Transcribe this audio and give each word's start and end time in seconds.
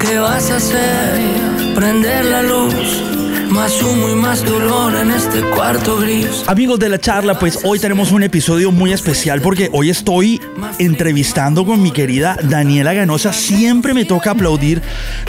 ¿Qué 0.00 0.18
vas 0.18 0.50
a 0.50 0.56
hacer? 0.56 1.74
Prender 1.74 2.24
la 2.24 2.42
luz 2.42 3.19
más 3.50 3.82
humo 3.82 4.08
y 4.08 4.14
más 4.14 4.44
dolor 4.44 4.94
en 4.94 5.10
este 5.10 5.40
cuarto 5.40 5.96
gris. 5.96 6.44
Amigos 6.46 6.78
de 6.78 6.88
la 6.88 6.98
charla, 6.98 7.38
pues 7.38 7.58
hoy 7.64 7.78
tenemos 7.78 8.12
un 8.12 8.22
episodio 8.22 8.70
muy 8.70 8.92
especial 8.92 9.40
porque 9.40 9.68
hoy 9.72 9.90
estoy 9.90 10.40
entrevistando 10.78 11.66
con 11.66 11.82
mi 11.82 11.90
querida 11.90 12.36
Daniela 12.42 12.92
Ganosa. 12.94 13.32
Siempre 13.32 13.92
me 13.92 14.04
toca 14.04 14.30
aplaudir 14.30 14.80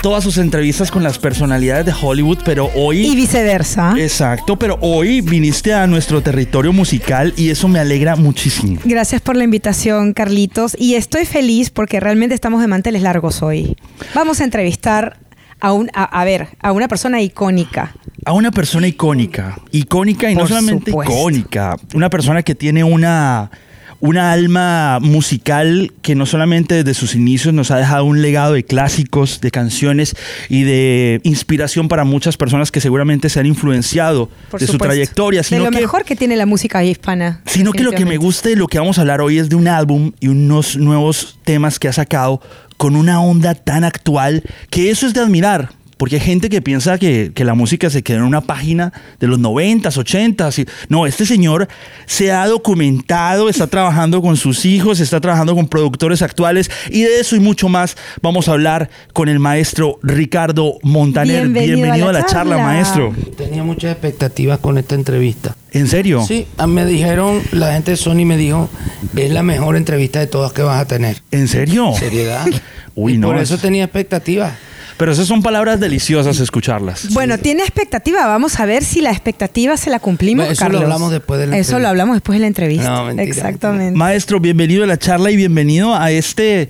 todas 0.01 0.23
sus 0.23 0.37
entrevistas 0.37 0.91
con 0.91 1.03
las 1.03 1.17
personalidades 1.17 1.85
de 1.85 1.93
Hollywood, 1.99 2.39
pero 2.45 2.69
hoy... 2.75 3.07
Y 3.07 3.15
viceversa. 3.15 3.95
Exacto, 3.97 4.57
pero 4.57 4.77
hoy 4.81 5.21
viniste 5.21 5.73
a 5.73 5.87
nuestro 5.87 6.21
territorio 6.21 6.73
musical 6.73 7.33
y 7.37 7.49
eso 7.49 7.67
me 7.67 7.79
alegra 7.79 8.15
muchísimo. 8.15 8.79
Gracias 8.85 9.21
por 9.21 9.35
la 9.35 9.43
invitación, 9.43 10.13
Carlitos. 10.13 10.75
Y 10.77 10.93
estoy 10.93 11.25
feliz 11.25 11.71
porque 11.71 11.99
realmente 11.99 12.35
estamos 12.35 12.61
de 12.61 12.67
manteles 12.67 13.01
largos 13.01 13.41
hoy. 13.41 13.75
Vamos 14.13 14.41
a 14.41 14.43
entrevistar 14.43 15.17
a, 15.61 15.71
un, 15.73 15.89
a, 15.93 16.25
ver, 16.25 16.49
a 16.59 16.71
una 16.71 16.87
persona 16.87 17.21
icónica. 17.21 17.93
A 18.25 18.33
una 18.33 18.51
persona 18.51 18.87
icónica. 18.87 19.59
Icónica 19.71 20.29
y 20.29 20.35
no 20.35 20.47
solamente 20.47 20.91
icónica. 20.91 21.77
Una 21.93 22.09
persona 22.09 22.43
que 22.43 22.55
tiene 22.55 22.83
una, 22.83 23.51
una 23.99 24.31
alma 24.31 24.99
musical 24.99 25.93
que 26.01 26.15
no 26.15 26.25
solamente 26.25 26.83
desde 26.83 26.95
sus 26.95 27.13
inicios 27.13 27.53
nos 27.53 27.69
ha 27.69 27.77
dejado 27.77 28.05
un 28.05 28.23
legado 28.23 28.53
de 28.53 28.63
clásicos, 28.63 29.39
de 29.41 29.51
canciones 29.51 30.15
y 30.49 30.63
de 30.63 31.21
inspiración 31.23 31.87
para 31.87 32.03
muchas 32.03 32.37
personas 32.37 32.71
que 32.71 32.81
seguramente 32.81 33.29
se 33.29 33.39
han 33.39 33.45
influenciado 33.45 34.29
de 34.59 34.65
su 34.65 34.79
trayectoria. 34.79 35.43
Sino 35.43 35.65
de 35.65 35.71
lo 35.71 35.79
mejor 35.79 36.03
que 36.03 36.15
tiene 36.15 36.35
la 36.35 36.47
música 36.47 36.83
hispana. 36.83 37.41
Sino 37.45 37.71
que 37.71 37.83
lo 37.83 37.91
que 37.91 38.05
me 38.05 38.17
gusta 38.17 38.49
y 38.49 38.55
lo 38.55 38.67
que 38.67 38.79
vamos 38.79 38.97
a 38.97 39.01
hablar 39.01 39.21
hoy 39.21 39.37
es 39.37 39.49
de 39.49 39.55
un 39.55 39.67
álbum 39.67 40.11
y 40.19 40.27
unos 40.27 40.75
nuevos 40.75 41.37
temas 41.43 41.77
que 41.77 41.87
ha 41.87 41.93
sacado 41.93 42.41
con 42.81 42.95
una 42.95 43.21
onda 43.21 43.53
tan 43.53 43.83
actual 43.83 44.41
que 44.71 44.89
eso 44.89 45.05
es 45.05 45.13
de 45.13 45.21
admirar. 45.21 45.69
Porque 46.01 46.15
hay 46.15 46.21
gente 46.21 46.49
que 46.49 46.63
piensa 46.63 46.97
que, 46.97 47.31
la 47.35 47.53
música 47.53 47.91
se 47.91 48.01
queda 48.01 48.17
en 48.17 48.23
una 48.23 48.41
página 48.41 48.91
de 49.19 49.27
los 49.27 49.39
90s, 49.39 50.03
80s. 50.03 50.67
No, 50.89 51.05
este 51.05 51.27
señor 51.27 51.67
se 52.07 52.31
ha 52.31 52.47
documentado, 52.47 53.49
está 53.49 53.67
trabajando 53.67 54.19
con 54.19 54.35
sus 54.35 54.65
hijos, 54.65 54.99
está 54.99 55.21
trabajando 55.21 55.53
con 55.53 55.67
productores 55.67 56.23
actuales 56.23 56.71
y 56.89 57.03
de 57.03 57.19
eso 57.19 57.35
y 57.35 57.39
mucho 57.39 57.69
más 57.69 57.97
vamos 58.19 58.49
a 58.49 58.53
hablar 58.53 58.89
con 59.13 59.29
el 59.29 59.37
maestro 59.37 59.99
Ricardo 60.01 60.79
Montaner. 60.81 61.47
Bienvenido, 61.47 62.09
a, 62.09 62.13
la, 62.13 62.25
charla. 62.25 62.57
maestro. 62.57 63.13
Tenía 63.37 63.63
muchas 63.63 63.91
expectativas 63.91 64.57
con 64.57 64.79
esta 64.79 64.95
entrevista. 64.95 65.55
¿En 65.71 65.87
serio? 65.87 66.25
Sí, 66.27 66.47
me 66.67 66.83
dijeron, 66.83 67.43
la 67.51 67.73
gente 67.73 67.91
de 67.91 67.97
Sony 67.97 68.25
me 68.25 68.37
dijo, 68.37 68.71
es 69.15 69.29
la 69.29 69.43
mejor 69.43 69.75
entrevista 69.75 70.19
de 70.19 70.25
todas 70.25 70.51
que 70.51 70.63
vas 70.63 70.81
a 70.81 70.87
tener. 70.87 71.21
¿En 71.29 71.47
serio? 71.47 71.93
¿Seriedad? 71.95 72.47
Uy, 72.95 73.19
no. 73.19 73.27
Por 73.27 73.37
eso 73.37 73.59
tenía 73.59 73.83
expectativas. 73.83 74.70
Pero 75.01 75.13
esas 75.13 75.27
son 75.27 75.41
palabras 75.41 75.79
deliciosas 75.79 76.39
escucharlas. 76.39 77.11
Bueno, 77.11 77.39
tiene 77.39 77.63
expectativa. 77.63 78.27
Vamos 78.27 78.59
a 78.59 78.67
ver 78.67 78.83
si 78.83 79.01
la 79.01 79.09
expectativa 79.09 79.75
se 79.75 79.89
la 79.89 79.97
cumplimos, 79.97 80.47
Eso 80.47 80.69
lo 80.69 80.77
hablamos 80.77 81.11
después 81.11 81.39
de 81.39 81.47
la 81.47 81.57
Eso 81.57 81.79
lo 81.79 81.87
hablamos 81.87 82.17
después 82.17 82.35
de 82.35 82.41
la 82.41 82.45
entrevista. 82.45 82.87
No, 82.87 83.09
Exactamente. 83.19 83.97
Maestro, 83.97 84.39
bienvenido 84.39 84.83
a 84.83 84.85
la 84.85 84.99
charla 84.99 85.31
y 85.31 85.37
bienvenido 85.37 85.95
a 85.95 86.11
este, 86.11 86.69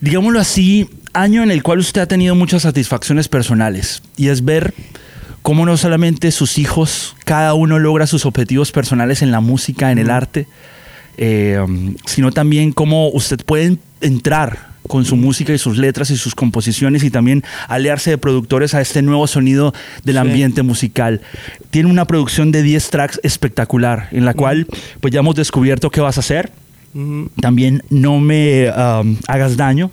digámoslo 0.00 0.40
así, 0.40 0.90
año 1.12 1.44
en 1.44 1.52
el 1.52 1.62
cual 1.62 1.78
usted 1.78 2.00
ha 2.00 2.06
tenido 2.06 2.34
muchas 2.34 2.62
satisfacciones 2.62 3.28
personales. 3.28 4.02
Y 4.16 4.30
es 4.30 4.44
ver 4.44 4.74
cómo 5.42 5.64
no 5.64 5.76
solamente 5.76 6.32
sus 6.32 6.58
hijos, 6.58 7.14
cada 7.24 7.54
uno 7.54 7.78
logra 7.78 8.08
sus 8.08 8.26
objetivos 8.26 8.72
personales 8.72 9.22
en 9.22 9.30
la 9.30 9.38
música, 9.38 9.92
en 9.92 9.98
el 9.98 10.10
arte, 10.10 10.48
eh, 11.18 11.64
sino 12.04 12.32
también 12.32 12.72
cómo 12.72 13.10
usted 13.10 13.38
puede 13.46 13.78
entrar 14.00 14.73
con 14.88 15.04
su 15.04 15.16
música 15.16 15.52
y 15.52 15.58
sus 15.58 15.78
letras 15.78 16.10
y 16.10 16.16
sus 16.16 16.34
composiciones 16.34 17.02
y 17.02 17.10
también 17.10 17.42
aliarse 17.68 18.10
de 18.10 18.18
productores 18.18 18.74
a 18.74 18.80
este 18.80 19.02
nuevo 19.02 19.26
sonido 19.26 19.74
del 20.04 20.18
ambiente 20.18 20.62
musical. 20.62 21.20
Tiene 21.70 21.90
una 21.90 22.06
producción 22.06 22.52
de 22.52 22.62
10 22.62 22.90
tracks 22.90 23.20
espectacular 23.22 24.08
en 24.12 24.24
la 24.24 24.34
cual 24.34 24.66
pues 25.00 25.12
ya 25.12 25.20
hemos 25.20 25.34
descubierto 25.34 25.90
qué 25.90 26.00
vas 26.00 26.16
a 26.16 26.20
hacer. 26.20 26.52
También 27.40 27.82
no 27.90 28.20
me 28.20 28.70
um, 28.70 29.16
hagas 29.26 29.56
daño. 29.56 29.90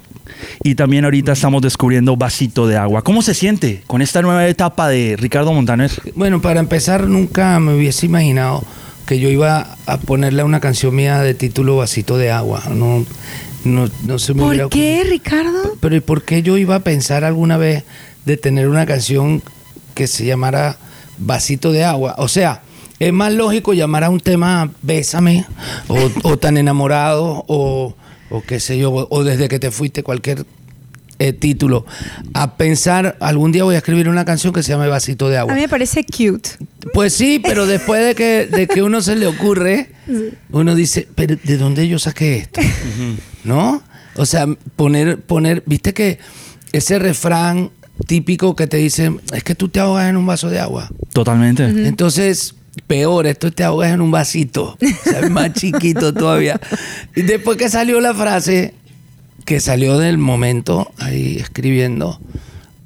Y 0.63 0.75
también 0.75 1.03
ahorita 1.03 1.33
estamos 1.33 1.61
descubriendo 1.61 2.15
Vasito 2.15 2.67
de 2.67 2.77
Agua. 2.77 3.01
¿Cómo 3.01 3.21
se 3.21 3.33
siente 3.33 3.83
con 3.87 4.01
esta 4.01 4.21
nueva 4.21 4.47
etapa 4.47 4.87
de 4.87 5.17
Ricardo 5.17 5.51
Montaner? 5.51 5.91
Bueno, 6.15 6.41
para 6.41 6.59
empezar, 6.59 7.07
nunca 7.07 7.59
me 7.59 7.73
hubiese 7.73 8.05
imaginado 8.05 8.63
que 9.05 9.19
yo 9.19 9.29
iba 9.29 9.75
a 9.87 9.97
ponerle 9.97 10.43
una 10.43 10.59
canción 10.59 10.95
mía 10.95 11.19
de 11.19 11.33
título 11.33 11.75
Vasito 11.75 12.17
de 12.17 12.31
Agua. 12.31 12.63
No, 12.73 13.05
no, 13.63 13.89
no 14.05 14.19
se 14.19 14.33
me 14.33 14.41
¿Por 14.41 14.69
qué, 14.69 15.03
Ricardo? 15.07 15.77
Pero 15.79 16.01
¿por 16.01 16.23
qué 16.23 16.41
yo 16.41 16.57
iba 16.57 16.75
a 16.75 16.79
pensar 16.79 17.23
alguna 17.23 17.57
vez 17.57 17.83
de 18.25 18.37
tener 18.37 18.67
una 18.67 18.85
canción 18.85 19.41
que 19.93 20.07
se 20.07 20.25
llamara 20.25 20.77
Vasito 21.17 21.71
de 21.71 21.83
Agua? 21.83 22.15
O 22.17 22.27
sea, 22.27 22.63
es 22.99 23.13
más 23.13 23.33
lógico 23.33 23.73
llamar 23.73 24.03
a 24.03 24.09
un 24.09 24.19
tema 24.19 24.71
Bésame 24.81 25.45
o, 25.87 26.37
tan 26.37 26.57
enamorado 26.57 27.43
o, 27.47 27.95
o 28.29 28.41
qué 28.41 28.59
sé 28.59 28.77
yo, 28.77 28.91
o 29.09 29.23
desde 29.23 29.47
que 29.47 29.59
te 29.59 29.71
fuiste 29.71 30.03
cualquier 30.03 30.45
eh, 31.21 31.33
título, 31.33 31.85
a 32.33 32.57
pensar, 32.57 33.15
algún 33.19 33.51
día 33.51 33.63
voy 33.63 33.75
a 33.75 33.77
escribir 33.77 34.09
una 34.09 34.25
canción 34.25 34.53
que 34.53 34.63
se 34.63 34.69
llame 34.69 34.87
Vasito 34.87 35.29
de 35.29 35.37
Agua. 35.37 35.53
A 35.53 35.55
mí 35.55 35.61
me 35.61 35.69
parece 35.69 36.03
cute. 36.03 36.49
Pues 36.95 37.13
sí, 37.13 37.39
pero 37.43 37.65
después 37.67 38.03
de 38.03 38.15
que, 38.15 38.47
de 38.47 38.67
que 38.67 38.81
uno 38.81 39.01
se 39.01 39.15
le 39.15 39.27
ocurre, 39.27 39.91
uno 40.51 40.73
dice, 40.73 41.07
pero 41.13 41.35
¿de 41.43 41.57
dónde 41.57 41.87
yo 41.87 41.99
saqué 41.99 42.37
esto? 42.37 42.59
¿No? 43.43 43.83
O 44.15 44.25
sea, 44.25 44.47
poner, 44.75 45.19
poner, 45.19 45.61
viste 45.67 45.93
que 45.93 46.17
ese 46.71 46.97
refrán 46.97 47.69
típico 48.07 48.55
que 48.55 48.65
te 48.65 48.77
dice, 48.77 49.11
es 49.31 49.43
que 49.43 49.53
tú 49.53 49.69
te 49.69 49.79
ahogas 49.79 50.09
en 50.09 50.17
un 50.17 50.25
vaso 50.25 50.49
de 50.49 50.59
agua. 50.59 50.89
Totalmente. 51.13 51.65
Entonces, 51.65 52.55
peor, 52.87 53.27
esto 53.27 53.51
te 53.51 53.63
ahogas 53.63 53.93
en 53.93 54.01
un 54.01 54.09
vasito, 54.09 54.75
o 54.81 55.09
sea, 55.09 55.29
más 55.29 55.53
chiquito 55.59 56.13
todavía. 56.13 56.59
Y 57.15 57.21
después 57.21 57.57
que 57.57 57.69
salió 57.69 58.01
la 58.01 58.15
frase, 58.15 58.73
que 59.45 59.59
salió 59.59 59.97
del 59.97 60.17
momento 60.17 60.91
ahí 60.97 61.37
escribiendo, 61.37 62.19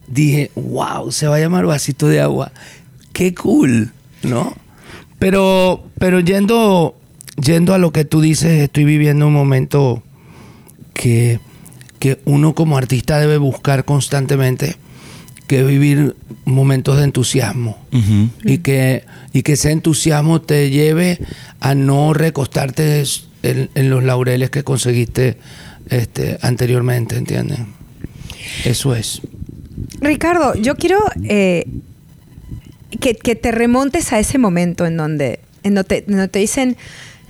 dije, 0.08 0.52
wow, 0.56 1.12
se 1.12 1.28
va 1.28 1.36
a 1.36 1.40
llamar 1.40 1.66
vasito 1.66 2.08
de 2.08 2.22
agua. 2.22 2.52
Qué 3.14 3.34
cool, 3.34 3.92
¿no? 4.24 4.56
Pero, 5.20 5.84
pero 6.00 6.20
yendo, 6.20 6.96
yendo 7.42 7.74
a 7.74 7.78
lo 7.78 7.92
que 7.92 8.06
tú 8.06 8.22
dices, 8.22 8.62
estoy 8.62 8.84
viviendo 8.86 9.28
un 9.28 9.34
momento 9.34 10.04
que, 10.94 11.40
que 12.00 12.20
uno 12.26 12.54
como 12.54 12.78
artista 12.78 13.20
debe 13.20 13.38
buscar 13.38 13.86
constantemente, 13.86 14.76
que 15.48 15.64
vivir 15.64 16.16
momentos 16.44 16.98
de 16.98 17.04
entusiasmo 17.04 17.78
y, 18.44 18.60
que, 18.60 19.06
y 19.32 19.44
que 19.44 19.54
ese 19.54 19.72
entusiasmo 19.72 20.42
te 20.42 20.70
lleve 20.70 21.20
a 21.60 21.76
no 21.76 22.14
recostarte 22.14 23.04
en 23.44 23.90
los 23.90 24.04
laureles 24.04 24.50
que 24.50 24.64
conseguiste 24.64 25.38
este, 25.90 26.38
anteriormente, 26.41 27.16
¿entienden? 27.16 27.68
Eso 28.63 28.96
es. 28.96 29.22
Ricardo, 30.01 30.56
yo 30.56 30.75
quiero 30.75 31.00
eh, 31.23 31.68
que, 33.00 33.35
te 33.35 33.51
remontes 33.51 34.13
a 34.13 34.19
ese 34.19 34.38
momento 34.38 34.85
en 34.85 34.97
donde, 34.97 35.40
en 35.63 35.75
donde, 35.75 36.28
te, 36.28 36.40
dicen, 36.40 36.78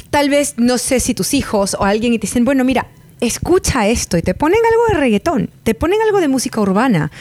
tal 0.09 0.29
vez, 0.29 0.55
no 0.57 0.77
sé 0.77 0.99
si 0.99 1.13
tus 1.13 1.33
hijos 1.33 1.75
o 1.79 1.85
alguien 1.85 2.13
y 2.13 2.19
te 2.19 2.27
dicen, 2.27 2.45
bueno, 2.45 2.63
mira, 2.63 2.87
escucha 3.21 3.87
esto 3.87 4.17
y 4.17 4.21
te 4.21 4.33
ponen 4.33 4.59
algo 4.71 4.83
de 4.89 5.05
reggaetón, 5.05 5.49
te 5.63 5.73
ponen 5.73 5.99
algo 6.05 6.19
de 6.21 6.27
música 6.27 6.61
urbana. 6.61 7.11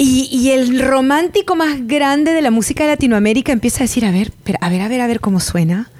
Y, 0.00 0.28
y, 0.30 0.50
el 0.50 0.80
romántico 0.80 1.56
más 1.56 1.88
grande 1.88 2.32
de 2.32 2.40
la 2.40 2.52
música 2.52 2.84
de 2.84 2.90
Latinoamérica 2.90 3.50
empieza 3.50 3.78
a 3.78 3.86
decir, 3.86 4.04
a 4.04 4.12
ver, 4.12 4.32
a 4.60 4.68
ver, 4.68 4.80
a 4.80 4.88
ver, 4.88 5.00
a 5.00 5.06
ver 5.08 5.18
cómo 5.18 5.40
suena 5.40 5.90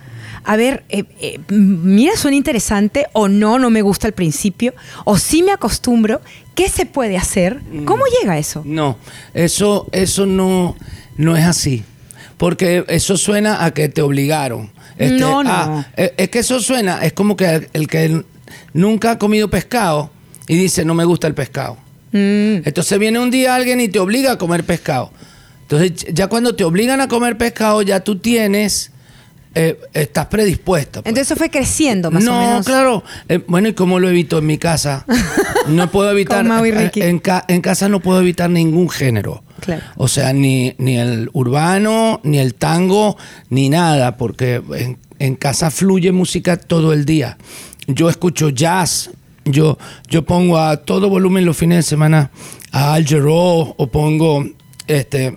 a 0.44 0.56
ver, 0.56 0.84
eh, 0.88 1.04
eh, 1.20 1.38
mira, 1.48 2.16
suena 2.16 2.36
interesante 2.36 3.06
o 3.12 3.28
no, 3.28 3.58
no 3.58 3.70
me 3.70 3.82
gusta 3.82 4.06
al 4.06 4.14
principio, 4.14 4.74
o 5.04 5.18
sí 5.18 5.42
me 5.42 5.52
acostumbro, 5.52 6.20
¿qué 6.54 6.68
se 6.68 6.86
puede 6.86 7.16
hacer? 7.16 7.60
¿Cómo 7.84 8.04
mm. 8.04 8.20
llega 8.20 8.38
eso? 8.38 8.62
No, 8.64 8.98
eso, 9.34 9.86
eso 9.92 10.26
no, 10.26 10.76
no 11.16 11.36
es 11.36 11.44
así, 11.44 11.84
porque 12.36 12.84
eso 12.88 13.16
suena 13.16 13.64
a 13.64 13.72
que 13.72 13.88
te 13.88 14.02
obligaron. 14.02 14.70
Este, 14.96 15.18
no, 15.18 15.44
no. 15.44 15.84
Eh, 15.96 16.14
es 16.16 16.28
que 16.28 16.40
eso 16.40 16.60
suena, 16.60 17.04
es 17.04 17.12
como 17.12 17.36
que 17.36 17.68
el, 17.72 17.86
que 17.86 18.24
nunca 18.72 19.12
ha 19.12 19.18
comido 19.18 19.48
pescado 19.48 20.10
y 20.46 20.56
dice, 20.56 20.84
no 20.84 20.94
me 20.94 21.04
gusta 21.04 21.26
el 21.26 21.34
pescado. 21.34 21.76
Mm. 22.12 22.64
Entonces 22.64 22.98
viene 22.98 23.18
un 23.18 23.30
día 23.30 23.54
alguien 23.54 23.80
y 23.80 23.88
te 23.88 23.98
obliga 23.98 24.32
a 24.32 24.38
comer 24.38 24.64
pescado. 24.64 25.12
Entonces 25.62 26.06
ya 26.12 26.28
cuando 26.28 26.54
te 26.54 26.64
obligan 26.64 27.00
a 27.00 27.08
comer 27.08 27.36
pescado, 27.36 27.82
ya 27.82 28.00
tú 28.00 28.18
tienes 28.18 28.90
eh, 29.54 29.78
estás 29.92 30.26
predispuesta. 30.26 31.02
Pues. 31.02 31.10
Entonces 31.10 31.36
fue 31.36 31.50
creciendo 31.50 32.10
más 32.10 32.26
o 32.26 32.32
menos. 32.32 32.58
No, 32.58 32.64
claro. 32.64 33.04
Eh, 33.28 33.42
bueno, 33.46 33.68
¿y 33.68 33.72
cómo 33.72 33.98
lo 33.98 34.08
evito 34.08 34.38
en 34.38 34.46
mi 34.46 34.58
casa? 34.58 35.04
No 35.68 35.90
puedo 35.90 36.10
evitar. 36.10 36.46
Eh, 36.46 36.90
en, 36.94 37.20
en, 37.48 37.60
casa 37.60 37.90
no 37.90 38.00
puedo 38.00 38.22
evitar 38.22 38.48
ningún 38.48 38.88
género. 38.88 39.42
Claro. 39.60 39.82
O 39.96 40.08
sea, 40.08 40.32
ni, 40.32 40.74
ni 40.78 40.96
el 40.96 41.28
urbano, 41.34 42.20
ni 42.24 42.38
el 42.38 42.54
tango, 42.54 43.18
ni 43.50 43.68
nada, 43.68 44.16
porque 44.16 44.62
en, 45.18 45.36
casa 45.36 45.70
fluye 45.70 46.10
música 46.10 46.56
todo 46.56 46.94
el 46.94 47.04
día. 47.04 47.36
Yo 47.86 48.08
escucho 48.08 48.48
jazz, 48.48 49.10
Yo, 49.44 49.76
yo 50.08 50.24
pongo 50.24 50.58
a 50.58 50.78
todo 50.78 51.10
volumen 51.10 51.44
los 51.44 51.58
fines 51.58 51.76
de 51.76 51.82
semana 51.82 52.30
a 52.72 52.94
Al 52.94 53.06
Jarreau 53.06 53.74
o 53.76 53.86
pongo 53.88 54.46
este 54.86 55.36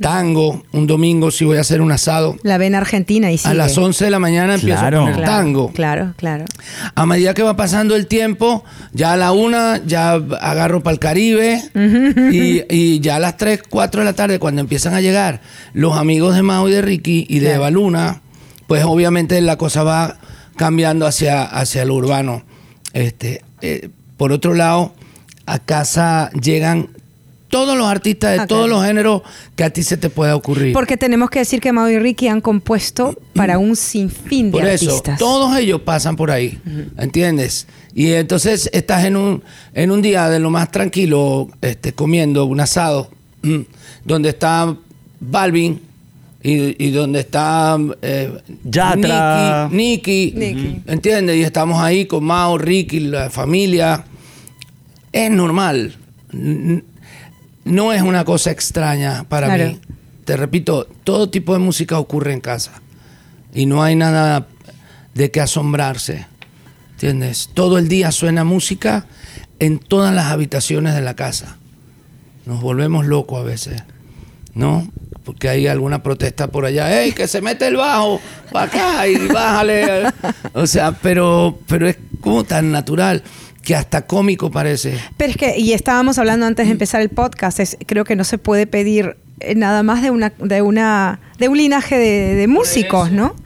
tango 0.00 0.62
un 0.72 0.86
domingo 0.86 1.30
si 1.30 1.44
voy 1.44 1.58
a 1.58 1.60
hacer 1.62 1.80
un 1.80 1.90
asado. 1.92 2.36
La 2.42 2.58
ven 2.58 2.74
argentina 2.74 3.30
y 3.32 3.38
A 3.44 3.54
las 3.54 3.76
11 3.76 4.04
de 4.04 4.10
la 4.10 4.18
mañana 4.18 4.54
empiezo 4.54 4.78
Claro. 4.80 5.02
a 5.02 5.10
poner 5.10 5.24
tango. 5.24 5.72
Claro, 5.72 6.14
claro. 6.16 6.44
A 6.94 7.06
medida 7.06 7.34
que 7.34 7.42
va 7.42 7.56
pasando 7.56 7.96
el 7.96 8.06
tiempo, 8.06 8.64
ya 8.92 9.12
a 9.12 9.16
la 9.16 9.32
una 9.32 9.80
ya 9.86 10.12
agarro 10.12 10.82
para 10.82 10.92
el 10.94 10.98
Caribe 11.00 11.62
y, 12.32 12.62
y 12.74 13.00
ya 13.00 13.16
a 13.16 13.18
las 13.20 13.36
3, 13.36 13.62
4 13.68 14.00
de 14.00 14.04
la 14.04 14.12
tarde, 14.14 14.38
cuando 14.38 14.60
empiezan 14.60 14.94
a 14.94 15.00
llegar 15.00 15.40
los 15.72 15.96
amigos 15.96 16.34
de 16.34 16.42
Mao 16.42 16.68
y 16.68 16.72
de 16.72 16.82
Ricky 16.82 17.26
y 17.28 17.38
de 17.40 17.46
Claro. 17.46 17.56
Eva 17.56 17.70
Luna, 17.70 18.20
pues 18.66 18.84
obviamente 18.84 19.40
la 19.40 19.56
cosa 19.56 19.82
va 19.82 20.18
cambiando 20.56 21.06
hacia, 21.06 21.42
hacia 21.44 21.84
lo 21.84 21.94
urbano. 21.94 22.42
Este, 22.92 23.42
eh, 23.60 23.90
por 24.16 24.32
otro 24.32 24.54
lado, 24.54 24.94
a 25.46 25.58
casa 25.58 26.30
llegan 26.40 26.88
todos 27.48 27.76
los 27.76 27.86
artistas 27.86 28.38
de 28.38 28.46
todos 28.46 28.68
los 28.68 28.84
géneros 28.84 29.22
que 29.56 29.64
a 29.64 29.70
ti 29.70 29.82
se 29.82 29.96
te 29.96 30.10
pueda 30.10 30.36
ocurrir. 30.36 30.72
Porque 30.72 30.96
tenemos 30.96 31.30
que 31.30 31.40
decir 31.40 31.60
que 31.60 31.72
Mau 31.72 31.88
y 31.88 31.98
Ricky 31.98 32.28
han 32.28 32.40
compuesto 32.40 33.18
para 33.34 33.58
un 33.58 33.74
sinfín 33.76 34.46
de 34.46 34.52
Por 34.52 34.66
eso, 34.66 34.86
artistas. 34.90 35.18
todos 35.18 35.56
ellos 35.58 35.80
pasan 35.80 36.16
por 36.16 36.30
ahí, 36.30 36.58
¿entiendes? 36.98 37.66
Y 37.94 38.12
entonces 38.12 38.68
estás 38.72 39.04
en 39.04 39.16
un, 39.16 39.42
en 39.74 39.90
un 39.90 40.02
día 40.02 40.28
de 40.28 40.38
lo 40.38 40.50
más 40.50 40.70
tranquilo, 40.70 41.48
este, 41.62 41.92
comiendo 41.92 42.44
un 42.44 42.60
asado, 42.60 43.10
mm, 43.42 43.60
donde 44.04 44.28
está 44.28 44.76
Balvin 45.20 45.80
y, 46.42 46.84
y 46.84 46.90
donde 46.90 47.20
está 47.20 47.76
eh, 48.02 48.30
Yatra. 48.64 49.68
Nicky, 49.72 50.32
Nicky, 50.36 50.38
Nicky. 50.38 50.82
¿entiendes? 50.86 51.36
Y 51.36 51.42
estamos 51.42 51.80
ahí 51.82 52.06
con 52.06 52.24
Mao, 52.24 52.58
Ricky, 52.58 53.00
la 53.00 53.30
familia. 53.30 54.04
Es 55.10 55.30
normal. 55.30 55.96
No 57.68 57.92
es 57.92 58.02
una 58.02 58.24
cosa 58.24 58.50
extraña 58.50 59.24
para 59.28 59.46
Claro. 59.48 59.64
mí. 59.66 59.80
Te 60.24 60.36
repito, 60.36 60.86
todo 61.04 61.30
tipo 61.30 61.52
de 61.52 61.58
música 61.58 61.98
ocurre 61.98 62.32
en 62.32 62.40
casa. 62.40 62.72
Y 63.54 63.66
no 63.66 63.82
hay 63.82 63.94
nada 63.96 64.46
de 65.14 65.30
qué 65.30 65.40
asombrarse. 65.40 66.26
¿Entiendes? 66.92 67.50
Todo 67.54 67.78
el 67.78 67.88
día 67.88 68.10
suena 68.12 68.44
música 68.44 69.06
en 69.58 69.78
todas 69.78 70.14
las 70.14 70.26
habitaciones 70.26 70.94
de 70.94 71.00
la 71.02 71.14
casa. 71.14 71.56
Nos 72.46 72.60
volvemos 72.60 73.06
locos 73.06 73.40
a 73.40 73.44
veces, 73.44 73.82
¿no? 74.54 74.88
Porque 75.24 75.48
hay 75.48 75.66
alguna 75.66 76.02
protesta 76.02 76.48
por 76.48 76.64
allá, 76.64 77.02
¡ey, 77.02 77.12
que 77.12 77.28
se 77.28 77.40
mete 77.42 77.66
el 77.68 77.76
bajo 77.76 78.20
para 78.50 78.66
acá 78.66 79.06
y 79.08 79.28
bájale! 79.28 80.04
O 80.54 80.66
sea, 80.66 80.92
pero, 80.92 81.58
pero 81.68 81.86
es 81.88 81.98
como 82.20 82.44
tan 82.44 82.72
natural 82.72 83.22
que 83.68 83.76
hasta 83.76 84.06
cómico 84.06 84.50
parece. 84.50 84.94
Pero 85.18 85.30
es 85.32 85.36
que, 85.36 85.58
y 85.58 85.74
estábamos 85.74 86.16
hablando 86.16 86.46
antes 86.46 86.64
de 86.64 86.72
empezar 86.72 87.02
el 87.02 87.10
podcast, 87.10 87.60
es- 87.60 87.76
creo 87.84 88.06
que 88.06 88.16
no 88.16 88.24
se 88.24 88.38
puede 88.38 88.66
pedir 88.66 89.18
eh, 89.40 89.54
nada 89.54 89.82
más 89.82 90.00
de 90.00 90.10
una, 90.10 90.32
de 90.38 90.62
una, 90.62 91.20
de 91.38 91.48
un 91.48 91.58
linaje 91.58 91.98
de, 91.98 92.34
de 92.34 92.46
músicos, 92.48 93.12
¿no? 93.12 93.36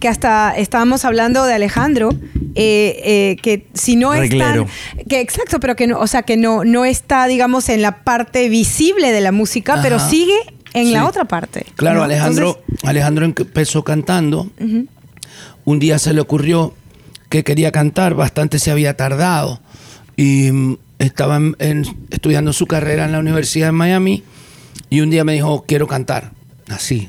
Que 0.00 0.08
hasta 0.08 0.54
estábamos 0.56 1.04
hablando 1.04 1.44
de 1.44 1.52
Alejandro, 1.52 2.08
eh, 2.54 3.02
eh, 3.04 3.36
que 3.42 3.66
si 3.74 3.96
no 3.96 4.14
Reglero. 4.14 4.62
están, 4.62 5.04
que 5.08 5.20
exacto, 5.20 5.60
pero 5.60 5.76
que 5.76 5.86
no, 5.86 5.98
o 6.00 6.06
sea, 6.06 6.22
que 6.22 6.38
no, 6.38 6.64
no 6.64 6.86
está, 6.86 7.26
digamos, 7.26 7.68
en 7.68 7.82
la 7.82 8.02
parte 8.02 8.48
visible 8.48 9.12
de 9.12 9.20
la 9.20 9.30
música, 9.30 9.74
Ajá. 9.74 9.82
pero 9.82 9.98
sigue 9.98 10.38
en 10.72 10.90
la 10.94 11.04
otra 11.06 11.26
parte. 11.26 11.66
Claro, 11.76 11.98
¿no? 11.98 12.04
Alejandro, 12.04 12.60
Entonces, 12.60 12.88
Alejandro 12.88 13.26
empezó 13.26 13.84
cantando. 13.84 14.50
Un 15.66 15.78
día 15.78 15.98
se 15.98 16.14
le 16.14 16.22
ocurrió 16.22 16.72
que 17.28 17.42
quería 17.44 17.72
cantar, 17.72 18.14
bastante 18.14 18.58
se 18.58 18.70
había 18.70 18.96
tardado. 18.96 19.60
Y 20.16 20.50
mm, 20.50 20.76
estaba 20.98 21.36
en- 21.36 21.56
en- 21.58 21.84
estudiando 22.10 22.52
su 22.52 22.66
carrera 22.66 23.04
en 23.04 23.12
la 23.12 23.18
Universidad 23.20 23.66
de 23.68 23.72
Miami. 23.72 24.22
Y 24.90 25.00
un 25.00 25.10
día 25.10 25.24
me 25.24 25.32
dijo, 25.34 25.64
quiero 25.66 25.86
cantar. 25.86 26.32
Así. 26.68 27.08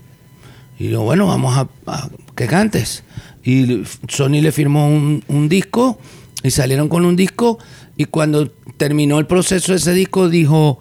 Y 0.80 0.90
yo, 0.90 1.02
bueno, 1.04 1.28
vamos 1.28 1.58
a, 1.58 1.68
a 1.88 2.10
que 2.36 2.48
cantes. 2.48 3.04
Y 3.44 3.84
Sony 4.08 4.42
le 4.42 4.52
firmó 4.52 4.88
un, 4.90 5.24
un 5.28 5.50
disco 5.50 6.00
y 6.44 6.52
salieron 6.52 6.90
con 6.90 7.06
un 7.06 7.16
disco. 7.16 7.60
Y 7.96 8.06
cuando 8.06 8.50
terminó 8.78 9.20
el 9.20 9.26
proceso 9.26 9.72
de 9.72 9.78
ese 9.80 9.94
disco, 9.94 10.30
dijo, 10.30 10.80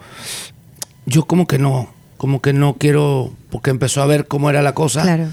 yo 1.07 1.25
como 1.27 1.47
que 1.47 1.59
no, 1.59 1.89
como 2.17 2.43
que 2.43 2.53
no 2.53 2.75
quiero, 2.75 3.33
porque 3.51 3.71
empezó 3.71 4.03
a 4.03 4.07
ver 4.07 4.27
cómo 4.27 4.51
era 4.51 4.61
la 4.63 4.75
cosa, 4.75 5.03
Claro. 5.03 5.29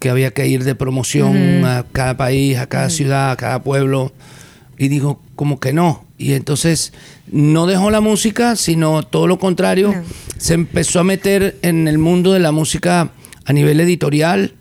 que 0.00 0.10
había 0.10 0.32
que 0.32 0.48
ir 0.48 0.64
de 0.64 0.74
promoción 0.74 1.64
a 1.64 1.84
cada 1.92 2.16
país, 2.16 2.58
a 2.58 2.66
cada 2.66 2.90
ciudad, 2.90 3.30
a 3.30 3.36
cada 3.36 3.62
pueblo, 3.62 4.12
y 4.82 4.88
dijo 4.88 5.20
como 5.36 5.60
que 5.60 5.72
no. 5.72 6.04
Y 6.18 6.32
entonces 6.32 6.92
no 7.30 7.66
dejó 7.66 7.90
la 7.90 8.00
música, 8.00 8.56
sino 8.56 9.02
todo 9.02 9.26
lo 9.26 9.38
contrario, 9.38 9.92
No. 9.92 10.02
se 10.38 10.54
empezó 10.54 11.00
a 11.00 11.04
meter 11.04 11.58
en 11.62 11.88
el 11.88 11.98
mundo 11.98 12.32
de 12.32 12.40
la 12.40 12.52
música 12.52 13.10
a 13.44 13.52
nivel 13.52 13.80
editorial, 13.80 14.54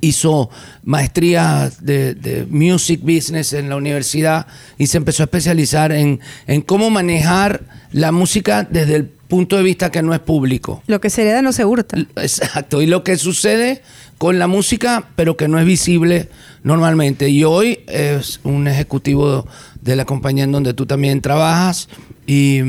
hizo 0.00 0.50
maestría 0.82 1.70
de, 1.80 2.14
de 2.14 2.46
music 2.46 3.00
business 3.02 3.52
en 3.52 3.68
la 3.68 3.76
universidad 3.76 4.46
y 4.78 4.86
se 4.88 4.96
empezó 4.96 5.22
a 5.22 5.24
especializar 5.24 5.92
en, 5.92 6.20
en 6.46 6.60
cómo 6.62 6.90
manejar 6.90 7.62
la 7.92 8.10
música 8.10 8.64
desde 8.68 8.96
el 8.96 9.04
punto 9.06 9.56
de 9.56 9.62
vista 9.62 9.90
que 9.90 10.02
no 10.02 10.12
es 10.12 10.20
público. 10.20 10.82
lo 10.86 11.00
que 11.00 11.08
se 11.08 11.22
hereda 11.22 11.40
no 11.40 11.52
se 11.52 11.64
hurta. 11.64 11.96
Exacto, 12.16 12.82
y 12.82 12.86
lo 12.86 13.04
que 13.04 13.16
sucede 13.16 13.82
con 14.22 14.38
la 14.38 14.46
música, 14.46 15.08
pero 15.16 15.36
que 15.36 15.48
no 15.48 15.58
es 15.58 15.66
visible 15.66 16.28
normalmente. 16.62 17.28
Y 17.28 17.42
hoy 17.42 17.80
es 17.88 18.38
un 18.44 18.68
ejecutivo 18.68 19.48
de 19.80 19.96
la 19.96 20.04
compañía 20.04 20.44
en 20.44 20.52
donde 20.52 20.74
tú 20.74 20.86
también 20.86 21.20
trabajas 21.20 21.88
y, 22.24 22.60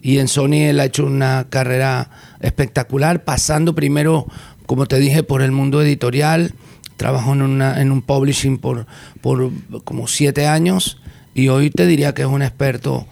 y 0.00 0.16
en 0.20 0.26
Sony 0.26 0.70
él 0.70 0.80
ha 0.80 0.86
hecho 0.86 1.04
una 1.04 1.48
carrera 1.50 2.08
espectacular, 2.40 3.24
pasando 3.24 3.74
primero, 3.74 4.26
como 4.64 4.86
te 4.86 4.98
dije, 4.98 5.22
por 5.22 5.42
el 5.42 5.52
mundo 5.52 5.82
editorial. 5.82 6.54
Trabajó 6.96 7.34
en, 7.34 7.42
una, 7.42 7.78
en 7.82 7.92
un 7.92 8.00
publishing 8.00 8.56
por, 8.56 8.86
por 9.20 9.50
como 9.84 10.08
siete 10.08 10.46
años 10.46 10.96
y 11.34 11.48
hoy 11.48 11.68
te 11.68 11.86
diría 11.86 12.14
que 12.14 12.22
es 12.22 12.28
un 12.28 12.40
experto 12.40 13.06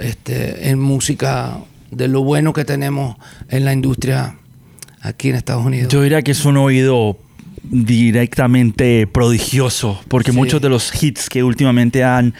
este, 0.00 0.70
en 0.70 0.80
música 0.80 1.58
de 1.90 2.08
lo 2.08 2.24
bueno 2.24 2.54
que 2.54 2.64
tenemos 2.64 3.18
en 3.50 3.66
la 3.66 3.74
industria 3.74 4.38
aquí 5.02 5.28
en 5.28 5.34
Estados 5.34 5.66
Unidos. 5.66 5.92
Yo 5.92 6.00
diría 6.00 6.22
que 6.22 6.30
es 6.30 6.42
un 6.46 6.56
oído 6.56 7.18
directamente 7.70 9.06
prodigioso, 9.06 10.00
porque 10.08 10.30
Sí. 10.32 10.36
muchos 10.36 10.60
de 10.60 10.68
los 10.68 10.90
hits 11.02 11.28
que 11.28 11.42
últimamente 11.42 12.02
han 12.04 12.34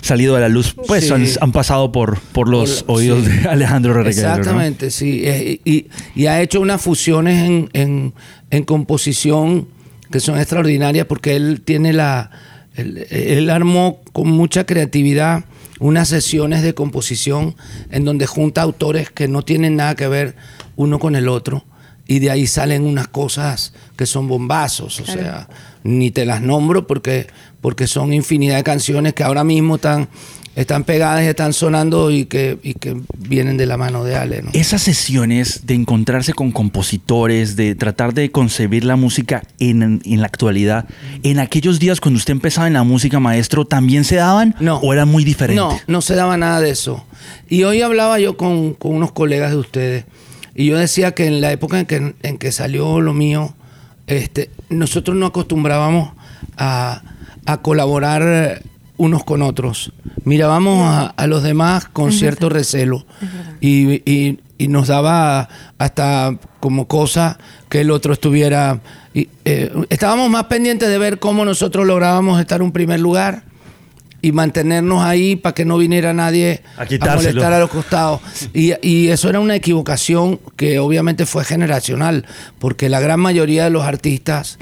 salido 0.00 0.36
a 0.36 0.40
la 0.40 0.48
luz, 0.48 0.74
pues 0.86 1.06
Sí. 1.06 1.12
han, 1.12 1.26
han 1.40 1.52
pasado 1.52 1.92
por, 1.92 2.18
por 2.32 2.48
los 2.48 2.82
Por- 2.82 2.96
oídos 2.98 3.24
sí. 3.24 3.30
de 3.30 3.48
Alejandro 3.48 3.94
Reguero. 3.94 4.28
¿no? 4.28 4.34
Exactamente, 4.36 4.90
sí. 4.90 5.22
Eh, 5.24 5.60
Y, 5.64 5.86
y 6.14 6.26
ha 6.26 6.40
hecho 6.42 6.60
unas 6.60 6.80
fusiones 6.82 7.44
en, 7.44 7.68
en- 7.72 8.14
en 8.50 8.64
composición 8.64 9.68
que 10.10 10.20
son 10.20 10.38
extraordinarias 10.38 11.06
porque 11.06 11.36
él 11.36 11.62
tiene 11.64 11.92
la. 11.92 12.30
Él, 12.74 13.06
él 13.10 13.50
armó 13.50 14.00
con 14.12 14.28
mucha 14.30 14.64
creatividad 14.64 15.44
unas 15.78 16.08
sesiones 16.08 16.62
de 16.62 16.74
composición 16.74 17.54
en 17.90 18.04
donde 18.04 18.26
junta 18.26 18.62
autores 18.62 19.10
que 19.10 19.26
no 19.28 19.42
tienen 19.42 19.76
nada 19.76 19.94
que 19.94 20.06
ver 20.08 20.36
uno 20.76 20.98
con 20.98 21.16
el 21.16 21.28
otro 21.28 21.64
y 22.06 22.18
de 22.18 22.30
ahí 22.30 22.46
salen 22.46 22.84
unas 22.84 23.08
cosas 23.08 23.72
que 23.96 24.06
son 24.06 24.28
bombazos, 24.28 25.00
o 25.00 25.04
Claro. 25.04 25.20
sea, 25.20 25.48
ni 25.84 26.10
te 26.10 26.24
las 26.24 26.40
nombro 26.42 26.86
porque, 26.86 27.26
porque 27.60 27.86
son 27.86 28.12
infinidad 28.12 28.56
de 28.56 28.62
canciones 28.64 29.14
que 29.14 29.22
ahora 29.24 29.44
mismo 29.44 29.76
están, 29.76 30.08
están 30.54 30.84
pegadas 30.84 31.24
y 31.24 31.28
están 31.28 31.52
sonando 31.54 32.10
y 32.10 32.26
que, 32.26 32.58
y 32.62 32.74
que 32.74 32.96
vienen 33.16 33.56
de 33.56 33.64
la 33.66 33.76
mano 33.78 34.04
de 34.04 34.16
Ale. 34.16 34.42
¿no? 34.42 34.50
Esas 34.52 34.82
sesiones 34.82 35.64
de 35.66 35.74
encontrarse 35.74 36.34
con 36.34 36.52
compositores, 36.52 37.56
de 37.56 37.74
tratar 37.74 38.12
de 38.14 38.30
concebir 38.30 38.84
la 38.84 38.96
música 38.96 39.42
en, 39.58 40.02
en 40.04 40.20
la 40.20 40.26
actualidad, 40.26 40.86
en 41.22 41.38
aquellos 41.38 41.78
días 41.78 42.00
cuando 42.00 42.18
usted 42.18 42.32
empezaba 42.32 42.66
en 42.66 42.74
la 42.74 42.82
música, 42.82 43.18
maestro, 43.20 43.64
¿también 43.64 44.04
se 44.04 44.16
daban 44.16 44.54
No. 44.60 44.76
o 44.78 44.92
era 44.92 45.06
muy 45.06 45.24
diferente? 45.24 45.60
No, 45.60 45.78
no 45.86 46.02
se 46.02 46.14
daba 46.16 46.36
nada 46.36 46.60
de 46.60 46.70
eso. 46.70 47.04
Y 47.48 47.62
hoy 47.62 47.80
hablaba 47.80 48.18
yo 48.18 48.36
con, 48.36 48.74
con 48.74 48.94
unos 48.94 49.12
colegas 49.12 49.52
de 49.52 49.56
ustedes 49.56 50.04
y 50.54 50.66
yo 50.66 50.76
decía 50.78 51.12
que 51.12 51.26
en 51.26 51.40
la 51.40 51.52
época 51.52 51.80
en 51.80 51.86
que, 51.86 52.14
en 52.22 52.38
que 52.38 52.52
salió 52.52 53.00
lo 53.00 53.14
mío, 53.14 53.54
este, 54.06 54.50
nosotros 54.68 55.16
no 55.16 55.26
acostumbrábamos 55.26 56.12
a, 56.56 57.02
a 57.46 57.56
colaborar 57.62 58.62
unos 58.96 59.24
con 59.24 59.42
otros. 59.42 59.92
Mirábamos 60.24 60.86
a, 60.86 61.06
a 61.06 61.26
los 61.26 61.42
demás 61.42 61.86
con 61.86 62.12
cierto 62.12 62.48
recelo. 62.48 63.06
Y, 63.60 64.02
y- 64.10 64.40
y 64.58 64.68
nos 64.68 64.86
daba 64.86 65.48
hasta 65.78 66.36
como 66.60 66.86
cosa 66.86 67.36
que 67.68 67.80
el 67.80 67.90
otro 67.90 68.12
estuviera... 68.12 68.78
y, 69.12 69.28
eh, 69.44 69.72
estábamos 69.90 70.30
más 70.30 70.44
pendientes 70.44 70.88
de 70.88 70.98
ver 70.98 71.18
cómo 71.18 71.44
nosotros 71.44 71.84
lográbamos 71.84 72.40
estar 72.40 72.60
en 72.60 72.66
un 72.66 72.72
primer 72.72 73.00
lugar 73.00 73.42
y 74.22 74.32
mantenernos 74.32 75.02
ahí 75.02 75.36
para 75.36 75.54
que 75.54 75.64
no 75.64 75.76
viniera 75.76 76.14
nadie 76.14 76.62
A 76.78 77.16
molestar 77.16 77.52
a 77.52 77.58
los 77.58 77.70
costados. 77.70 78.20
Y, 78.54 78.72
y 78.80 79.08
eso 79.08 79.28
era 79.28 79.40
una 79.40 79.56
equivocación 79.56 80.40
que 80.56 80.78
obviamente 80.78 81.26
fue 81.26 81.44
generacional, 81.44 82.24
porque 82.58 82.88
la 82.88 83.00
gran 83.00 83.20
mayoría 83.20 83.64
de 83.64 83.70
los 83.70 83.84
artistas 83.84 84.58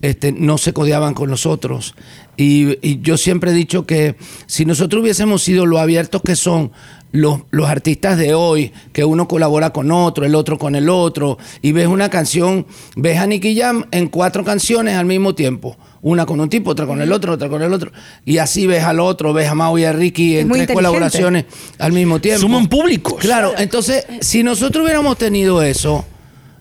este, 0.00 0.32
no 0.32 0.58
se 0.58 0.72
codeaban 0.72 1.14
con 1.14 1.30
los 1.30 1.46
otros. 1.46 1.94
Y, 2.36 2.78
y 2.80 3.00
yo 3.02 3.18
siempre 3.18 3.50
he 3.50 3.54
dicho 3.54 3.86
que 3.86 4.16
si 4.46 4.64
nosotros 4.64 5.02
hubiésemos 5.02 5.42
sido 5.42 5.66
lo 5.66 5.78
abiertos 5.78 6.22
que 6.22 6.34
son 6.34 6.72
los, 7.12 7.42
los 7.50 7.68
artistas 7.68 8.16
de 8.16 8.34
hoy, 8.34 8.72
que 8.92 9.04
uno 9.04 9.28
colabora 9.28 9.70
con 9.70 9.92
otro, 9.92 10.24
el 10.24 10.34
otro 10.34 10.58
con 10.58 10.74
el 10.74 10.88
otro, 10.88 11.38
y 11.60 11.72
ves 11.72 11.86
una 11.86 12.08
canción, 12.08 12.66
ves 12.96 13.18
a 13.18 13.26
Nicky 13.26 13.56
Jam 13.56 13.84
en 13.90 14.08
cuatro 14.08 14.42
canciones 14.44 14.96
al 14.96 15.04
mismo 15.04 15.34
tiempo. 15.34 15.76
Una 16.04 16.26
con 16.26 16.40
un 16.40 16.48
tipo, 16.48 16.70
otra 16.72 16.84
con 16.84 17.00
el 17.00 17.12
otro, 17.12 17.34
otra 17.34 17.48
con 17.48 17.62
el 17.62 17.72
otro. 17.72 17.92
Y 18.24 18.38
así 18.38 18.66
ves 18.66 18.82
al 18.82 18.98
otro, 18.98 19.32
ves 19.32 19.48
a 19.48 19.54
Mau 19.54 19.78
y 19.78 19.84
a 19.84 19.92
Ricky 19.92 20.38
en 20.38 20.48
muy 20.48 20.58
tres 20.64 20.74
colaboraciones 20.74 21.44
al 21.78 21.92
mismo 21.92 22.20
tiempo. 22.20 22.40
Suman 22.40 22.66
públicos. 22.68 23.14
Claro, 23.20 23.52
entonces, 23.56 24.04
si 24.20 24.42
nosotros 24.42 24.82
hubiéramos 24.84 25.16
tenido 25.16 25.62
eso 25.62 26.04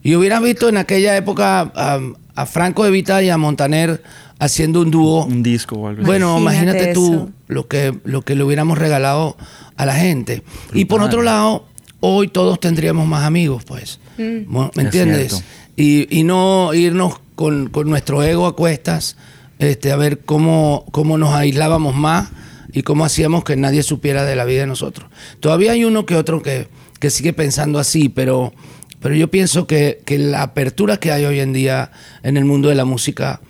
y 0.04 0.16
hubieras 0.16 0.44
visto 0.44 0.70
en 0.70 0.78
aquella 0.78 1.18
época 1.18 1.72
a, 1.76 2.00
a 2.36 2.46
Franco 2.46 2.84
de 2.84 2.92
Vita 2.92 3.24
y 3.24 3.30
a 3.32 3.38
Montaner 3.40 4.04
haciendo 4.38 4.82
un 4.82 4.92
dúo, 4.92 5.26
Un 5.26 5.42
disco 5.42 5.76
o 5.76 5.88
algo 5.88 6.02
así. 6.02 6.06
bueno, 6.08 6.38
Imagínate 6.38 6.94
tú 6.94 7.32
lo 7.48 7.68
que, 7.68 7.96
lo 8.04 8.22
que 8.22 8.36
le 8.36 8.44
hubiéramos 8.44 8.78
regalado 8.78 9.38
a 9.76 9.86
la 9.88 9.96
gente. 9.96 10.44
Y 10.74 10.86
por 10.86 11.02
otro 11.02 11.24
lado, 11.24 11.66
hoy 12.00 12.28
todos 12.28 12.60
tendríamos 12.60 13.08
más 13.08 13.24
amigos, 13.26 13.64
pues. 13.64 14.00
Mo- 14.46 14.70
¿Me 14.76 14.84
Es 14.84 14.86
entiendes? 14.86 15.44
Y, 15.76 16.08
y 16.16 16.24
no 16.24 16.74
irnos 16.76 17.16
con, 17.42 17.90
nuestro 17.90 18.22
ego 18.22 18.46
a 18.46 18.56
cuestas, 18.56 19.18
este, 19.58 19.92
a 19.92 19.96
ver 19.96 20.20
cómo, 20.20 20.86
cómo 20.92 21.18
nos 21.18 21.34
aislábamos 21.34 21.96
más 21.96 22.30
y 22.72 22.84
cómo 22.84 23.04
hacíamos 23.04 23.44
que 23.44 23.56
nadie 23.56 23.82
supiera 23.82 24.26
de 24.26 24.36
la 24.36 24.46
vida 24.46 24.62
de 24.62 24.68
nosotros. 24.68 25.10
Todavía 25.40 25.72
hay 25.72 25.84
uno 25.84 26.06
que 26.06 26.16
otro 26.16 26.44
que, 26.44 26.68
que 27.00 27.10
sigue 27.10 27.34
pensando 27.34 27.80
así, 27.80 28.10
pero, 28.10 28.54
pero 29.00 29.16
yo 29.16 29.30
pienso 29.30 29.66
que, 29.66 30.02
que 30.06 30.20
la 30.20 30.44
apertura 30.44 30.98
que 30.98 31.12
hay 31.12 31.26
hoy 31.26 31.40
en 31.40 31.52
día 31.52 31.92
en 32.22 32.38
el 32.38 32.46
mundo 32.46 32.70
de 32.70 32.76
la 32.76 32.86
música 32.86 33.42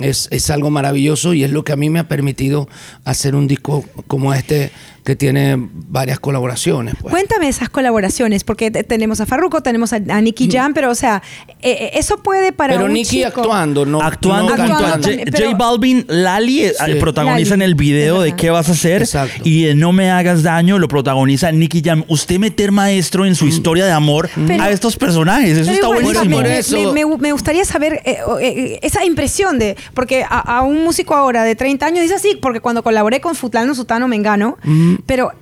es, 0.00 0.28
es 0.30 0.48
algo 0.50 0.70
maravilloso 0.70 1.34
y 1.34 1.42
es 1.42 1.50
lo 1.50 1.64
que 1.64 1.72
a 1.72 1.76
mí 1.76 1.90
me 1.90 1.98
ha 1.98 2.08
permitido 2.08 2.68
hacer 3.04 3.34
un 3.34 3.48
disco 3.48 3.84
como 4.06 4.32
este 4.32 4.70
que 5.04 5.16
tiene 5.16 5.56
varias 5.88 6.20
colaboraciones. 6.20 6.94
pues. 7.00 7.10
Cuéntame 7.10 7.48
esas 7.48 7.68
colaboraciones, 7.70 8.44
porque 8.44 8.70
te- 8.70 8.84
tenemos 8.84 9.20
a 9.20 9.26
Farruko, 9.26 9.62
tenemos 9.62 9.92
a, 9.92 9.96
a 9.96 10.20
Nicky 10.20 10.48
Jam, 10.50 10.74
pero 10.74 10.90
o 10.90 10.94
sea, 10.94 11.22
eh, 11.48 11.54
eh, 11.62 11.90
eso 11.94 12.18
puede 12.22 12.52
para 12.52 12.74
Pero 12.74 12.86
un 12.86 12.92
Nicky 12.92 13.24
chico- 13.24 13.40
actuando, 13.40 13.86
no 13.86 14.00
Actuando 14.02 14.56
no 14.56 14.56
junto 14.56 14.62
a 14.62 14.76
Actuando 14.76 14.86
J, 14.86 15.00
también, 15.08 15.28
J 15.30 15.36
pero- 15.36 15.56
Balvin, 15.56 16.04
Lali 16.08 16.64
eh, 16.64 16.72
Sí. 16.84 16.94
protagoniza 17.00 17.54
en 17.54 17.62
el 17.62 17.74
video 17.74 18.20
de 18.22 18.34
qué 18.36 18.50
vas 18.50 18.68
a 18.68 18.72
hacer 18.72 19.02
Exacto. 19.02 19.42
y 19.44 19.62
de 19.64 19.74
No 19.74 19.92
me 19.92 20.10
hagas 20.10 20.42
daño 20.42 20.78
lo 20.78 20.88
protagoniza 20.88 21.50
Nicky 21.52 21.82
Jam. 21.84 22.04
Usted 22.08 22.38
meter 22.38 22.70
maestro 22.72 23.24
en 23.26 23.34
su 23.34 23.46
historia 23.46 23.86
de 23.86 23.92
amor 23.92 24.28
Pero- 24.46 24.62
a 24.62 24.70
estos 24.70 24.96
personajes, 24.96 25.52
eso 25.56 25.60
Pero 25.62 25.72
está 25.74 25.86
igual, 25.86 26.02
buenísimo. 26.02 26.36
Por 26.36 26.44
me, 26.44 26.58
eso- 26.58 26.92
me- 26.92 27.06
me- 27.06 27.16
me 27.16 27.32
gustaría 27.32 27.64
saber 27.64 28.00
eh, 28.04 28.18
eh, 28.42 28.78
esa 28.82 29.04
impresión 29.04 29.58
de, 29.58 29.76
porque 29.94 30.24
a, 30.28 30.38
a 30.58 30.62
un 30.62 30.84
músico 30.84 31.14
ahora 31.14 31.44
de 31.44 31.54
30 31.56 31.86
años 31.86 32.02
dice 32.02 32.14
así, 32.14 32.36
porque 32.40 32.60
cuando 32.60 32.82
colaboré 32.82 33.20
con 33.20 33.34
Futlano, 33.34 33.74
Sutano, 33.74 34.08
Mengano, 34.08 34.58
pero 35.06 35.32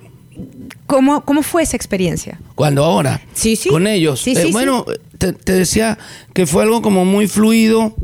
¿cómo, 0.85 1.21
¿cómo 1.25 1.43
fue 1.43 1.63
esa 1.63 1.75
experiencia? 1.77 2.39
Cuando 2.55 2.83
ahora. 2.83 3.21
Sí, 3.33 3.55
sí. 3.55 3.69
Con 3.69 3.87
ellos. 3.87 4.21
Sí, 4.21 4.33
Eh, 4.35 4.49
bueno, 4.51 4.85
te, 5.17 5.33
te 5.33 5.53
decía 5.53 5.97
que 6.33 6.45
fue 6.45 6.63
algo 6.63 6.81
como 6.81 7.05
muy 7.05 7.27
fluido. 7.27 7.95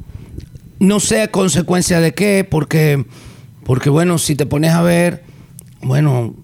No 0.79 0.99
sé 0.99 1.21
a 1.21 1.31
consecuencia 1.31 1.99
de 1.99 2.13
qué, 2.13 2.45
porque, 2.49 3.05
porque 3.63 3.89
bueno, 3.89 4.17
si 4.17 4.35
te 4.35 4.45
pones 4.45 4.71
a 4.71 4.81
ver, 4.81 5.23
bueno, 5.81 6.35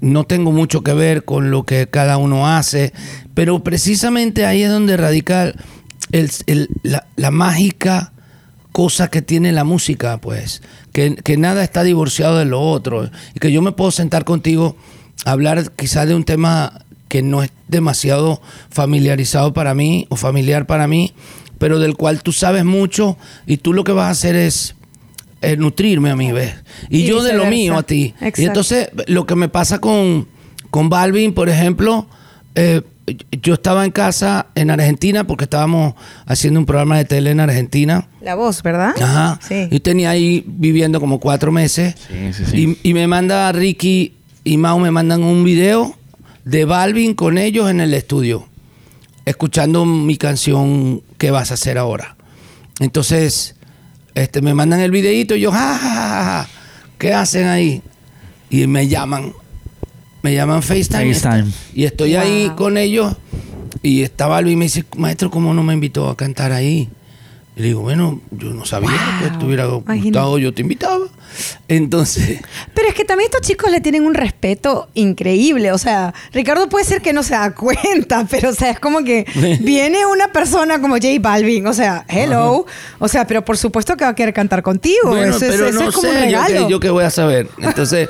no 0.00 0.24
tengo 0.24 0.52
mucho 0.52 0.82
que 0.82 0.92
ver 0.92 1.24
con 1.24 1.50
lo 1.50 1.64
que 1.64 1.88
cada 1.88 2.18
uno 2.18 2.46
hace, 2.46 2.92
pero 3.34 3.64
precisamente 3.64 4.44
ahí 4.44 4.62
es 4.62 4.70
donde 4.70 4.96
radica 4.98 5.54
el- 6.12 6.30
el- 6.46 6.68
la, 6.82 7.06
la 7.16 7.30
mágica 7.30 8.12
cosa 8.72 9.08
que 9.08 9.22
tiene 9.22 9.50
la 9.52 9.64
música, 9.64 10.18
pues, 10.18 10.62
que, 10.92 11.16
que 11.16 11.36
nada 11.36 11.62
está 11.62 11.82
divorciado 11.82 12.38
de 12.38 12.44
lo 12.44 12.60
otro, 12.60 13.10
y 13.34 13.38
que 13.38 13.52
yo 13.52 13.62
me 13.62 13.72
puedo 13.72 13.90
sentar 13.90 14.24
contigo 14.24 14.76
a 15.24 15.32
hablar 15.32 15.72
quizás 15.72 16.08
de 16.08 16.14
un 16.14 16.24
tema 16.24 16.84
que 17.08 17.22
no 17.22 17.42
es 17.42 17.50
demasiado 17.68 18.40
familiarizado 18.70 19.52
para 19.52 19.74
mí 19.74 20.06
o 20.10 20.16
familiar 20.16 20.66
para 20.66 20.86
mí, 20.86 21.12
pero 21.58 21.78
del 21.78 21.96
cual 21.96 22.22
tú 22.22 22.32
sabes 22.32 22.64
mucho 22.64 23.18
y 23.46 23.58
tú 23.58 23.72
lo 23.72 23.84
que 23.84 23.92
vas 23.92 24.06
a 24.06 24.10
hacer 24.10 24.36
es 24.36 24.76
eh, 25.42 25.56
nutrirme 25.56 26.10
a 26.10 26.16
mí, 26.16 26.32
¿ves? 26.32 26.54
Y, 26.88 27.00
Y 27.00 27.06
yo 27.06 27.22
de 27.22 27.32
lo 27.32 27.46
mío 27.46 27.76
a 27.76 27.82
ti. 27.82 28.14
Exacto. 28.16 28.42
Y 28.42 28.44
entonces 28.44 28.88
lo 29.06 29.26
que 29.26 29.34
me 29.34 29.48
pasa 29.48 29.80
con, 29.80 30.28
con 30.70 30.88
Balvin, 30.88 31.34
por 31.34 31.48
ejemplo, 31.48 32.06
eh, 32.54 32.82
yo 33.42 33.54
estaba 33.54 33.84
en 33.84 33.90
casa 33.90 34.46
en 34.54 34.70
Argentina 34.70 35.26
porque 35.26 35.44
estábamos 35.44 35.94
haciendo 36.26 36.60
un 36.60 36.66
programa 36.66 36.96
de 36.98 37.04
tele 37.04 37.30
en 37.30 37.40
Argentina. 37.40 38.08
La 38.20 38.34
voz, 38.34 38.62
¿verdad? 38.62 38.94
Ajá. 39.00 39.40
Sí. 39.46 39.68
Yo 39.70 39.82
tenía 39.82 40.10
ahí 40.10 40.44
viviendo 40.46 41.00
como 41.00 41.18
cuatro 41.18 41.50
meses. 41.50 41.94
Sí, 42.08 42.32
sí, 42.32 42.44
sí. 42.44 42.78
Y, 42.82 42.90
y 42.90 42.94
me 42.94 43.06
manda 43.06 43.50
Ricky 43.52 44.14
y 44.44 44.56
Mau 44.56 44.78
me 44.78 44.90
mandan 44.90 45.22
un 45.22 45.44
video 45.44 45.94
de 46.44 46.64
Balvin 46.64 47.14
con 47.14 47.38
ellos 47.38 47.70
en 47.70 47.80
el 47.80 47.94
estudio, 47.94 48.46
escuchando 49.24 49.84
mi 49.84 50.16
canción 50.16 51.02
¿Qué 51.18 51.30
vas 51.30 51.50
a 51.50 51.54
hacer 51.54 51.76
ahora? 51.76 52.16
Entonces, 52.78 53.54
este, 54.14 54.40
me 54.40 54.54
mandan 54.54 54.80
el 54.80 54.90
videito 54.90 55.36
y 55.36 55.40
yo, 55.40 55.52
ja, 55.52 55.78
ja, 55.78 55.78
ja, 55.78 56.24
ja, 56.24 56.48
¿qué 56.96 57.12
hacen 57.12 57.46
ahí? 57.46 57.82
Y 58.48 58.66
me 58.66 58.88
llaman, 58.88 59.34
me 60.22 60.34
llaman 60.34 60.62
FaceTime. 60.62 61.14
FaceTime. 61.14 61.50
Y 61.74 61.84
estoy 61.84 62.16
ahí 62.16 62.50
con 62.56 62.76
ellos 62.76 63.16
y 63.82 64.02
está 64.02 64.26
Balvin 64.26 64.54
y 64.54 64.56
me 64.56 64.64
dice, 64.66 64.84
maestro, 64.96 65.30
¿cómo 65.30 65.54
no 65.54 65.62
me 65.62 65.74
invitó 65.74 66.08
a 66.08 66.16
cantar 66.16 66.52
ahí? 66.52 66.88
Y 67.60 67.62
le 67.62 67.66
digo, 67.68 67.82
bueno, 67.82 68.18
yo 68.30 68.54
no 68.54 68.64
sabía 68.64 68.90
que 69.20 69.36
te 69.36 69.44
hubiera 69.44 69.66
gustado, 69.66 70.38
yo 70.38 70.54
te 70.54 70.62
invitaba. 70.62 71.04
Entonces, 71.68 72.40
Pero 72.72 72.88
es 72.88 72.94
que 72.94 73.04
también 73.04 73.30
estos 73.30 73.46
chicos 73.46 73.70
le 73.70 73.82
tienen 73.82 74.06
un 74.06 74.14
respeto 74.14 74.88
increíble. 74.94 75.70
O 75.72 75.76
sea, 75.76 76.14
Ricardo 76.32 76.70
puede 76.70 76.86
ser 76.86 77.02
que 77.02 77.12
no 77.12 77.22
se 77.22 77.34
da 77.34 77.54
cuenta, 77.54 78.26
pero 78.30 78.48
o 78.48 78.54
sea, 78.54 78.70
es 78.70 78.80
como 78.80 79.04
que 79.04 79.26
viene 79.60 80.06
una 80.06 80.32
persona 80.32 80.80
como 80.80 80.94
J 80.94 81.08
Balvin. 81.20 81.66
O 81.66 81.74
sea, 81.74 82.06
hello. 82.08 82.64
O 82.98 83.08
sea, 83.08 83.26
pero 83.26 83.44
por 83.44 83.58
supuesto 83.58 83.94
que 83.94 84.04
va 84.04 84.10
a 84.10 84.14
querer 84.14 84.32
cantar 84.32 84.62
contigo. 84.62 85.08
bueno, 85.08 85.36
eso 85.36 85.44
es, 85.44 85.50
pero 85.52 85.66
eso 85.66 85.80
no 85.80 85.90
es 85.90 85.94
como 85.94 86.08
un 86.08 86.14
sé, 86.14 86.20
yo 86.20 86.26
regalo. 86.26 86.66
qué, 86.66 86.70
yo 86.70 86.80
qué 86.80 86.88
voy 86.88 87.04
a 87.04 87.10
saber. 87.10 87.46
Entonces, 87.58 88.08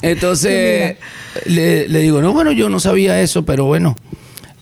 entonces 0.00 0.96
le, 1.44 1.86
le 1.86 1.98
digo, 1.98 2.22
no, 2.22 2.32
bueno, 2.32 2.50
yo 2.50 2.70
no 2.70 2.80
sabía 2.80 3.20
eso, 3.20 3.44
pero 3.44 3.66
bueno. 3.66 3.94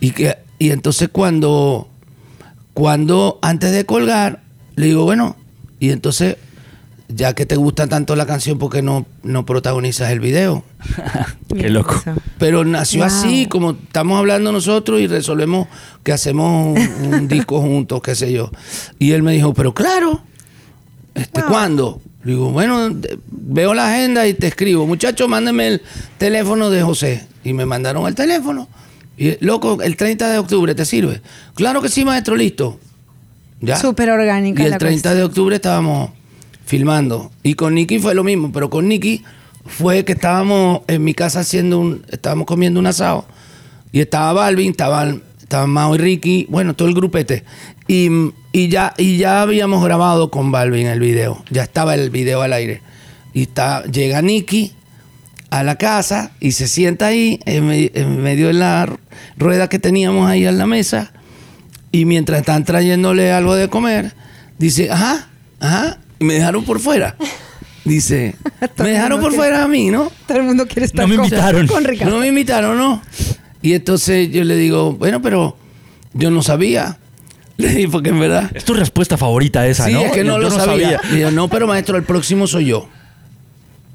Y, 0.01 0.11
que, 0.11 0.37
y 0.59 0.71
entonces 0.71 1.09
cuando, 1.13 1.89
cuando 2.75 3.39
antes 3.43 3.73
de 3.73 3.87
colgar, 3.87 4.43
le 4.77 4.87
digo, 4.87 5.05
bueno, 5.05 5.37
y 5.81 5.91
entonces, 5.91 6.37
ya 7.09 7.35
que 7.35 7.47
te 7.47 7.57
gusta 7.57 7.87
tanto 7.87 8.17
la 8.17 8.27
canción, 8.27 8.59
¿por 8.59 8.71
qué 8.73 8.83
no, 8.83 9.07
no 9.23 9.47
protagonizas 9.47 10.11
el 10.11 10.21
video? 10.21 10.65
Qué 11.49 11.71
loco. 11.71 12.03
Pero 12.39 12.65
nació 12.65 13.01
Wow. 13.01 13.07
así, 13.09 13.47
como 13.47 13.73
estamos 13.73 14.19
hablando 14.19 14.51
nosotros 14.51 15.01
y 15.01 15.07
resolvemos 15.07 15.69
que 16.03 16.13
hacemos 16.13 16.77
un, 16.77 17.15
un 17.15 17.29
disco 17.29 17.61
juntos, 17.61 18.03
qué 18.03 18.15
sé 18.17 18.33
yo. 18.33 18.51
Y 18.99 19.13
él 19.13 19.23
me 19.23 19.33
dijo, 19.33 19.55
pero 19.55 19.73
claro, 19.73 20.23
este, 21.15 21.43
Wow. 21.43 21.51
¿cuándo? 21.51 22.01
Le 22.25 22.33
digo, 22.33 22.51
bueno, 22.51 22.91
veo 23.31 23.75
la 23.75 23.93
agenda 23.93 24.27
y 24.27 24.35
te 24.35 24.47
escribo. 24.49 24.87
Muchacho, 24.87 25.29
mándame 25.29 25.69
el 25.69 25.83
teléfono 26.19 26.71
de 26.71 26.83
José. 26.83 27.27
Y 27.45 27.53
me 27.53 27.67
mandaron 27.67 28.07
el 28.09 28.15
teléfono. 28.15 28.67
Y, 29.17 29.45
loco, 29.45 29.81
el 29.83 29.97
30 29.97 30.29
de 30.31 30.39
octubre, 30.39 30.75
¿te 30.75 30.85
sirve? 30.85 31.21
Claro 31.55 31.81
que 31.83 31.89
sí, 31.89 32.05
maestro, 32.05 32.37
listo. 32.37 32.79
Ya. 33.61 33.79
Súper 33.79 34.11
orgánica 34.11 34.63
Y 34.63 34.67
el 34.67 34.73
la 34.73 34.79
30 34.79 34.95
cuestión. 34.95 35.17
de 35.17 35.23
octubre 35.25 35.57
estábamos 35.57 36.11
filmando. 36.67 37.31
Y 37.43 37.55
con 37.55 37.75
Nicky 37.75 37.99
fue 37.99 38.15
lo 38.15 38.25
mismo, 38.25 38.51
pero 38.53 38.71
con 38.71 38.89
Nicky 38.89 39.23
fue 39.67 40.05
que 40.05 40.13
estábamos 40.13 40.83
en 40.89 41.05
mi 41.05 41.15
casa 41.15 41.41
haciendo 41.41 41.79
un, 41.79 42.05
estábamos 42.11 42.47
comiendo 42.47 42.81
un 42.81 42.87
asado. 42.87 43.27
Y 43.93 44.01
estaba 44.01 44.33
Balvin, 44.33 44.71
estaban, 44.71 45.23
estaban 45.41 45.71
Mao 45.71 45.95
y 45.95 45.99
Ricky, 45.99 46.47
bueno, 46.51 46.75
todo 46.75 46.89
el 46.89 46.95
grupete. 46.95 47.45
Y, 47.87 48.09
y 48.53 48.69
ya, 48.69 48.95
y 48.99 49.19
ya 49.19 49.43
habíamos 49.43 49.85
grabado 49.85 50.31
con 50.31 50.51
Balvin 50.51 50.87
el 50.87 51.01
video. 51.01 51.43
Ya 51.51 51.63
estaba 51.63 51.95
el 51.95 52.11
video 52.11 52.43
al 52.43 52.53
aire. 52.53 52.83
Y 53.33 53.43
está, 53.43 53.85
llega 53.85 54.21
Nicky 54.23 54.73
a 55.51 55.63
la 55.63 55.77
casa 55.77 56.33
y 56.41 56.53
se 56.53 56.67
sienta 56.69 57.07
ahí 57.07 57.41
en, 57.45 57.67
me- 57.67 57.91
en 57.95 58.23
medio 58.23 58.49
de 58.49 58.55
la 58.55 58.89
rueda 59.37 59.69
que 59.69 59.79
teníamos 59.79 60.29
ahí 60.29 60.47
en 60.47 60.59
la 60.59 60.67
mesa. 60.67 61.13
Y 61.93 62.07
mientras 62.07 62.41
están 62.41 62.65
trayéndole 62.65 63.33
algo 63.33 63.55
de 63.55 63.69
comer, 63.69 64.15
dice, 64.59 64.91
ajá, 64.91 65.29
ajá, 65.61 65.99
y 66.19 66.25
me 66.25 66.35
dejaron 66.35 66.65
por 66.65 66.81
fuera. 66.81 67.15
Dice, 67.85 68.35
me 68.79 68.91
dejaron 68.91 69.21
por 69.21 69.31
quiere- 69.31 69.37
fuera 69.37 69.63
a 69.65 69.69
mí, 69.69 69.91
¿no? 69.91 70.11
Todo 70.27 70.39
el 70.39 70.45
mundo 70.45 70.67
quiere 70.67 70.87
estar 70.87 71.03
No 71.03 71.09
me 71.09 71.17
con, 71.17 71.25
invitaron. 71.27 71.67
con 71.69 71.85
Ricardo. 71.85 72.13
No 72.15 72.21
me 72.21 72.27
invitaron, 72.29 72.77
¿no? 72.79 73.03
Y 73.63 73.75
entonces 73.75 74.31
yo 74.31 74.43
le 74.45 74.57
digo, 74.57 74.93
bueno, 74.95 75.23
pero 75.23 75.57
yo 76.15 76.31
no 76.31 76.43
sabía. 76.43 76.99
Le 77.57 77.69
dije, 77.69 77.89
porque 77.89 78.09
en 78.11 78.19
verdad... 78.19 78.51
Es 78.55 78.65
tu 78.65 78.75
respuesta 78.75 79.17
favorita 79.17 79.65
esa, 79.69 79.87
sí, 79.87 79.93
¿no? 79.93 80.01
es 80.01 80.11
que 80.13 80.25
no 80.25 80.33
Yo- 80.33 80.39
lo 80.39 80.49
yo 80.51 80.57
sabía. 80.59 81.01
Le 81.11 81.17
digo, 81.19 81.31
no, 81.31 81.47
pero 81.49 81.69
maestro, 81.69 81.97
el 81.97 82.03
próximo 82.03 82.47
soy 82.49 82.67
yo. 82.67 82.89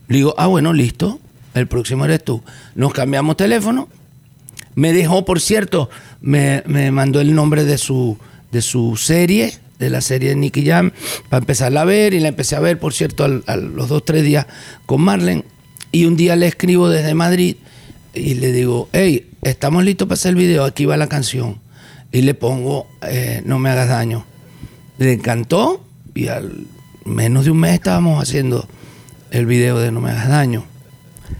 Le 0.07 0.17
digo, 0.17 0.33
ah, 0.37 0.47
bueno, 0.47 0.71
listo. 0.71 1.19
El 1.53 1.67
próximo 1.67 2.05
eres 2.05 2.23
tú. 2.23 2.43
Nos 2.75 2.93
cambiamos 2.93 3.37
teléfono. 3.37 3.87
Me 4.75 4.93
dejó, 4.93 5.25
por 5.25 5.41
cierto, 5.41 5.89
me, 6.21 6.63
me 6.65 6.91
mandó 6.91 7.19
el 7.21 7.33
nombre 7.35 7.63
de 7.65 7.77
su, 7.77 8.17
de 8.51 8.61
su 8.61 8.95
serie 8.95 9.57
de 9.79 9.89
la 9.89 10.01
serie 10.01 10.29
de 10.29 10.35
Nicky 10.35 10.65
Jam 10.65 10.91
para 11.29 11.39
empezarla 11.39 11.81
a 11.81 11.85
ver 11.85 12.13
y 12.13 12.19
la 12.19 12.27
empecé 12.27 12.55
a 12.57 12.59
ver, 12.59 12.77
por 12.79 12.93
cierto, 12.93 13.23
al- 13.23 13.43
a 13.47 13.55
los 13.55 13.87
dos, 13.87 14.03
tres 14.03 14.23
días 14.23 14.45
con 14.85 15.01
Marlen. 15.01 15.45
Y 15.91 16.05
un 16.05 16.17
día 16.17 16.35
le 16.35 16.47
escribo 16.47 16.89
desde 16.89 17.13
Madrid 17.15 17.55
y 18.13 18.35
le 18.35 18.51
digo, 18.51 18.89
hey, 18.91 19.29
estamos 19.41 19.83
listos 19.85 20.07
para 20.07 20.15
hacer 20.15 20.29
el 20.31 20.35
video, 20.35 20.65
aquí 20.65 20.85
va 20.85 20.97
la 20.97 21.07
canción. 21.07 21.59
Y 22.11 22.21
le 22.21 22.33
pongo, 22.33 22.87
eh, 23.03 23.41
no 23.45 23.57
me 23.57 23.69
hagas 23.69 23.87
daño. 23.89 24.25
Le 24.97 25.13
encantó 25.13 25.83
y 26.13 26.27
al 26.27 26.65
menos 27.05 27.45
de 27.45 27.51
un 27.51 27.59
mes 27.59 27.73
estábamos 27.73 28.21
haciendo 28.21 28.67
el 29.31 29.45
video 29.45 29.79
de 29.79 29.91
No 29.91 30.01
me 30.01 30.11
hagas 30.11 30.27
daño. 30.27 30.65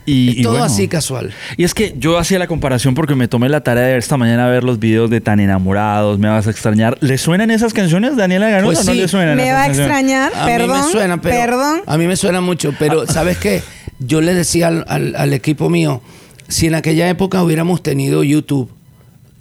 Y, 0.06 0.40
y 0.40 0.44
Todo 0.44 0.54
bueno. 0.54 0.66
así 0.66 0.88
casual. 0.88 1.32
Y 1.58 1.64
es 1.64 1.74
que 1.74 1.94
yo 1.98 2.18
hacía 2.18 2.40
la 2.40 2.48
comparación 2.48 2.96
porque 2.96 3.16
me 3.16 3.28
tomé 3.28 3.48
la 3.50 3.62
tarea 3.62 3.86
de 3.88 3.98
esta 3.98 4.18
mañana 4.18 4.48
ver 4.48 4.64
los 4.64 4.80
videos 4.80 5.10
de 5.10 5.22
Tan 5.22 5.40
Enamorados, 5.40 6.18
Me 6.20 6.28
Vas 6.30 6.48
a 6.48 6.52
Extrañar. 6.52 6.98
¿Le 7.02 7.18
suenan 7.18 7.52
esas 7.52 7.74
canciones, 7.74 8.16
Daniela 8.16 8.50
Ganuza? 8.50 8.76
Pues 8.84 8.86
¿No 8.88 8.94
le 8.94 9.08
suenan? 9.08 9.38
Me 9.38 9.52
va 9.52 9.64
a 9.64 9.68
extrañar, 9.68 10.32
A 10.36 10.46
perdón. 10.46 10.78
mí 10.80 10.86
me 10.86 10.92
suena, 10.92 11.22
pero 11.22 11.36
perdón. 11.36 11.82
a 11.86 11.98
mí 11.98 12.08
me 12.08 12.16
suena 12.16 12.42
mucho, 12.42 12.74
pero 12.80 13.06
¿sabes 13.08 13.38
qué? 13.38 13.62
Yo 14.00 14.22
le 14.22 14.34
decía 14.34 14.68
al, 14.70 14.86
al- 14.88 15.16
al 15.16 15.34
equipo 15.34 15.70
mío, 15.70 16.02
si 16.48 16.68
en 16.68 16.76
aquella 16.76 17.08
época 17.10 17.44
hubiéramos 17.44 17.84
tenido 17.84 18.24
YouTube, 18.24 18.72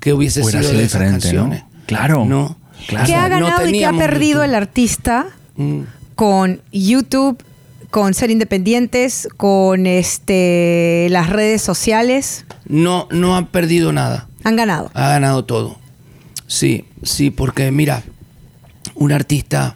¿qué 0.00 0.12
hubiese 0.12 0.42
Hubiera 0.42 0.58
sido 0.60 0.70
sido 0.70 0.80
de 0.80 0.86
esas 0.86 1.02
canciones? 1.02 1.64
Claro. 1.86 2.24
No. 2.26 2.56
Claro. 2.88 3.06
¿Qué 3.06 3.14
ha 3.14 3.28
No 3.28 3.46
ganado 3.46 3.68
y 3.68 3.72
qué 3.72 3.86
ha 3.86 3.92
perdido 3.92 4.40
YouTube. 4.40 4.44
el 4.44 4.54
artista 4.54 5.26
Mm. 5.56 5.80
con 6.14 6.60
YouTube, 6.72 7.42
con 7.98 8.14
ser 8.14 8.30
independientes, 8.30 9.26
con 9.36 9.84
este 9.88 11.08
las 11.10 11.30
redes 11.30 11.62
sociales? 11.62 12.44
No, 12.64 13.08
no 13.10 13.36
ha 13.36 13.46
perdido 13.50 13.92
nada. 13.92 14.28
Han 14.44 14.54
ganado. 14.54 14.88
Ha 14.94 15.08
ganado 15.08 15.44
todo. 15.44 15.76
Sí, 16.46 16.84
sí, 17.02 17.32
porque 17.32 17.72
mira, 17.72 18.04
un 18.94 19.10
artista 19.10 19.74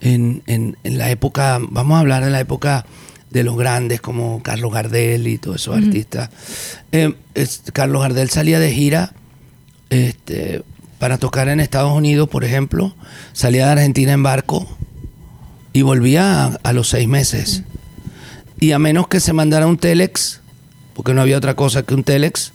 en, 0.00 0.42
en- 0.48 0.76
en 0.82 0.98
la 0.98 1.10
época, 1.10 1.60
vamos 1.62 1.94
a 1.96 2.00
hablar 2.00 2.24
de 2.24 2.32
la 2.32 2.40
época 2.40 2.86
de 3.30 3.44
los 3.44 3.56
grandes 3.56 4.00
como 4.00 4.42
Carlos 4.42 4.72
Gardel 4.72 5.28
y 5.28 5.38
todos 5.38 5.60
esos 5.62 5.76
artistas. 5.76 6.30
Eh, 6.90 7.14
es- 7.34 7.62
Carlos 7.72 8.02
Gardel 8.02 8.30
salía 8.30 8.58
de 8.58 8.72
gira 8.72 9.12
este, 9.90 10.64
para 10.98 11.18
tocar 11.18 11.48
en 11.48 11.60
Estados 11.60 11.92
Unidos, 11.92 12.28
por 12.28 12.42
ejemplo, 12.42 12.96
salía 13.32 13.66
de 13.66 13.72
Argentina 13.72 14.10
en 14.12 14.24
barco 14.24 14.66
y 15.74 15.82
volvía 15.82 16.44
a, 16.44 16.58
a 16.62 16.72
los 16.72 16.88
seis 16.88 17.06
meses. 17.06 17.64
Y 18.58 18.72
a 18.72 18.78
menos 18.78 19.08
que 19.08 19.20
se 19.20 19.34
mandara 19.34 19.66
un 19.66 19.76
telex, 19.76 20.40
porque 20.94 21.12
no 21.12 21.20
había 21.20 21.36
otra 21.36 21.54
cosa 21.54 21.82
que 21.82 21.92
un 21.92 22.04
telex, 22.04 22.52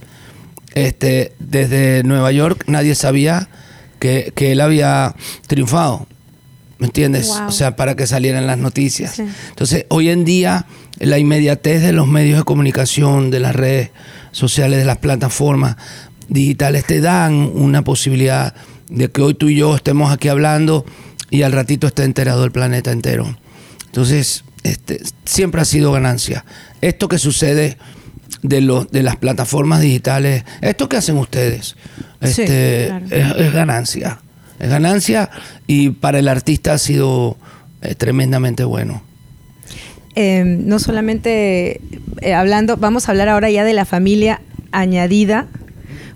este, 0.73 1.33
desde 1.37 2.03
Nueva 2.03 2.31
York 2.31 2.63
nadie 2.67 2.95
sabía 2.95 3.49
que, 3.99 4.31
que 4.35 4.53
él 4.53 4.61
había 4.61 5.15
triunfado. 5.45 6.07
¿Me 6.77 6.87
entiendes? 6.87 7.27
Wow. 7.27 7.47
O 7.47 7.51
sea, 7.51 7.75
para 7.75 7.97
que 7.97 8.07
salieran 8.07 8.47
las 8.47 8.57
noticias. 8.57 9.15
Sí. 9.15 9.25
Entonces, 9.49 9.85
hoy 9.89 10.09
en 10.09 10.23
día, 10.23 10.65
la 10.99 11.19
inmediatez 11.19 11.81
de 11.81 11.91
los 11.91 12.07
medios 12.07 12.37
de 12.37 12.45
comunicación, 12.45 13.31
de 13.31 13.41
las 13.41 13.53
redes 13.53 13.91
sociales, 14.31 14.79
de 14.79 14.85
las 14.85 14.97
plataformas 14.97 15.75
digitales, 16.29 16.85
te 16.85 17.01
dan 17.01 17.51
una 17.53 17.83
posibilidad 17.83 18.53
de 18.89 19.11
que 19.11 19.21
hoy 19.21 19.33
tú 19.33 19.49
y 19.49 19.57
yo 19.57 19.75
estemos 19.75 20.11
aquí 20.13 20.29
hablando 20.29 20.85
y 21.29 21.43
al 21.43 21.51
ratito 21.51 21.87
esté 21.87 22.03
enterado 22.03 22.43
el 22.45 22.51
planeta 22.51 22.91
entero. 22.91 23.37
Entonces, 23.85 24.43
este, 24.63 25.01
siempre 25.25 25.61
ha 25.61 25.65
sido 25.65 25.91
ganancia. 25.91 26.45
Esto 26.81 27.07
que 27.07 27.17
sucede 27.17 27.77
de, 28.41 28.61
los 28.61 28.89
de 28.91 29.03
las 29.03 29.15
plataformas 29.15 29.81
digitales, 29.81 30.43
esto 30.61 30.89
que 30.89 30.97
hacen 30.97 31.17
ustedes, 31.17 31.75
Sí, 32.21 32.41
este, 32.41 32.87
claro. 32.87 33.05
es, 33.09 33.45
es 33.47 33.53
ganancia. 33.53 34.19
Es 34.59 34.69
ganancia 34.69 35.29
y 35.67 35.91
para 35.91 36.19
el 36.19 36.27
artista 36.27 36.73
ha 36.73 36.77
sido 36.77 37.37
eh, 37.81 37.95
tremendamente 37.95 38.65
bueno. 38.65 39.01
Eh, 40.15 40.43
no 40.43 40.79
solamente 40.79 41.79
eh, 42.21 42.33
hablando, 42.33 42.75
vamos 42.75 43.07
a 43.07 43.11
hablar 43.11 43.29
ahora 43.29 43.49
ya 43.49 43.63
de 43.63 43.71
la 43.71 43.85
familia 43.85 44.41
añadida, 44.71 45.47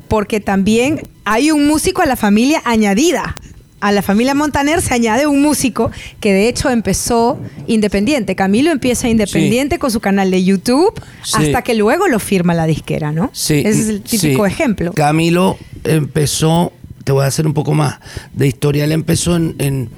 porque 0.10 0.42
también 0.42 1.02
hay 1.24 1.52
un 1.52 1.66
músico 1.68 2.02
a 2.02 2.06
la 2.06 2.18
familia 2.18 2.62
añadida. 2.66 3.36
A 3.84 3.92
la 3.92 4.02
familia 4.02 4.34
Montaner 4.34 4.82
se 4.82 4.94
añade 4.94 5.28
un 5.28 5.42
músico 5.42 5.92
que 6.22 6.32
de 6.34 6.48
hecho 6.48 6.70
empezó 6.70 7.38
independiente. 7.68 8.36
Camilo 8.36 8.72
empieza 8.72 9.10
independiente 9.10 9.78
con 9.78 9.92
su 9.92 10.00
canal 10.00 10.32
de 10.32 10.44
YouTube 10.44 10.94
Sí. 11.24 11.34
hasta 11.36 11.62
que 11.64 11.74
luego 11.74 12.08
lo 12.08 12.20
firma 12.20 12.54
la 12.54 12.66
disquera, 12.66 13.12
¿no? 13.12 13.30
Sí, 13.34 13.56
Ese 13.66 13.82
es 13.82 13.88
el 13.90 14.02
típico 14.02 14.46
sí. 14.48 14.52
ejemplo. 14.54 14.94
Camilo 14.94 15.58
empezó, 15.84 16.72
te 17.04 17.12
voy 17.12 17.24
a 17.24 17.28
hacer 17.28 17.46
un 17.46 17.54
poco 17.54 17.74
más 17.74 18.00
de 18.34 18.48
historia. 18.48 18.86
Él 18.86 18.92
empezó 18.94 19.36
en, 19.36 19.56
en, 19.60 19.90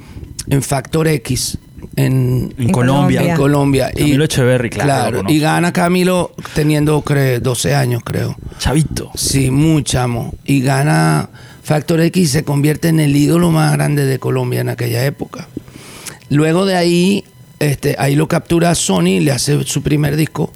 en 0.49 0.61
Factor 0.63 1.07
X, 1.07 1.57
en, 1.95 2.53
En 2.57 2.69
Colombia. 2.71 3.21
En 3.21 3.35
Colombia. 3.37 3.91
Camilo 3.95 4.23
Echeverry, 4.25 4.69
claro, 4.71 5.17
conozco. 5.17 5.31
y 5.31 5.39
gana 5.39 5.71
Camilo 5.73 6.33
teniendo 6.55 7.03
cre- 7.03 7.39
12 7.39 7.75
años, 7.75 8.01
creo. 8.03 8.35
Chavito. 8.57 9.11
Sí, 9.15 9.51
muy 9.51 9.83
chamo. 9.83 10.33
Y 10.43 10.61
gana 10.61 11.29
Factor 11.65 11.99
X 11.99 12.29
se 12.29 12.43
convierte 12.43 12.89
en 12.89 12.99
el 12.99 13.15
ídolo 13.15 13.49
más 13.49 13.73
grande 13.73 14.05
de 14.05 14.19
Colombia 14.19 14.61
en 14.61 14.69
aquella 14.69 15.03
época. 15.03 15.47
Luego 16.29 16.67
de 16.67 16.75
ahí, 16.75 17.23
este, 17.57 17.95
ahí 17.97 18.15
lo 18.15 18.27
captura 18.27 18.75
Sony, 18.75 19.19
le 19.19 19.31
hace 19.31 19.63
su 19.63 19.81
primer 19.81 20.15
disco. 20.15 20.53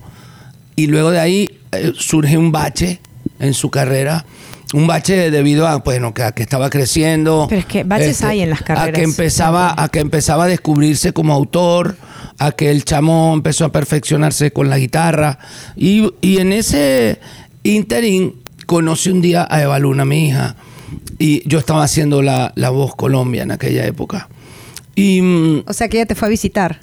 Y 0.75 0.85
luego 0.85 1.09
de 1.09 1.19
ahí 1.19 1.49
eh, 1.71 1.93
surge 1.97 2.37
un 2.37 2.51
bache 2.51 2.99
en 3.39 3.55
su 3.55 3.71
carrera. 3.71 4.23
Un 4.71 4.85
bache 4.85 5.31
debido 5.31 5.67
a, 5.67 5.77
bueno, 5.77 6.13
que, 6.13 6.21
a 6.21 6.31
que 6.31 6.43
estaba 6.43 6.69
creciendo. 6.69 7.47
este, 7.49 7.49
Pero 7.55 7.59
es 7.61 7.65
que 7.65 7.83
baches 7.85 8.21
hay 8.21 8.41
en 8.41 8.51
las 8.51 8.61
A 8.61 8.65
carreras. 8.65 8.91
que 8.99 9.01
empezaba, 9.01 9.73
a 9.81 9.89
que 9.89 10.01
empezaba 10.01 10.43
a 10.43 10.47
descubrirse 10.47 11.11
como 11.11 11.33
autor, 11.33 11.97
a 12.37 12.51
que 12.51 12.69
el 12.69 12.85
chamo 12.85 13.33
empezó 13.33 13.65
a 13.65 13.71
perfeccionarse 13.71 14.53
con 14.53 14.69
la 14.69 14.77
guitarra. 14.77 15.39
Y, 15.75 16.13
y 16.21 16.37
en 16.37 16.53
ese 16.53 17.19
interín 17.63 18.35
conocí 18.67 19.09
un 19.09 19.21
día 19.21 19.47
a 19.49 19.63
Eva 19.63 19.79
Luna, 19.79 20.05
mi 20.05 20.27
hija. 20.27 20.55
Y 21.17 21.47
yo 21.47 21.59
estaba 21.59 21.83
haciendo 21.83 22.21
la, 22.21 22.53
la 22.55 22.69
voz 22.69 22.95
Colombia 22.95 23.43
en 23.43 23.51
aquella 23.51 23.85
época. 23.85 24.29
Y 24.95 25.21
mm, 25.21 25.63
O 25.67 25.73
sea 25.73 25.87
que 25.89 25.97
ella 25.97 26.05
te 26.05 26.15
fue 26.15 26.27
a 26.27 26.31
visitar. 26.31 26.81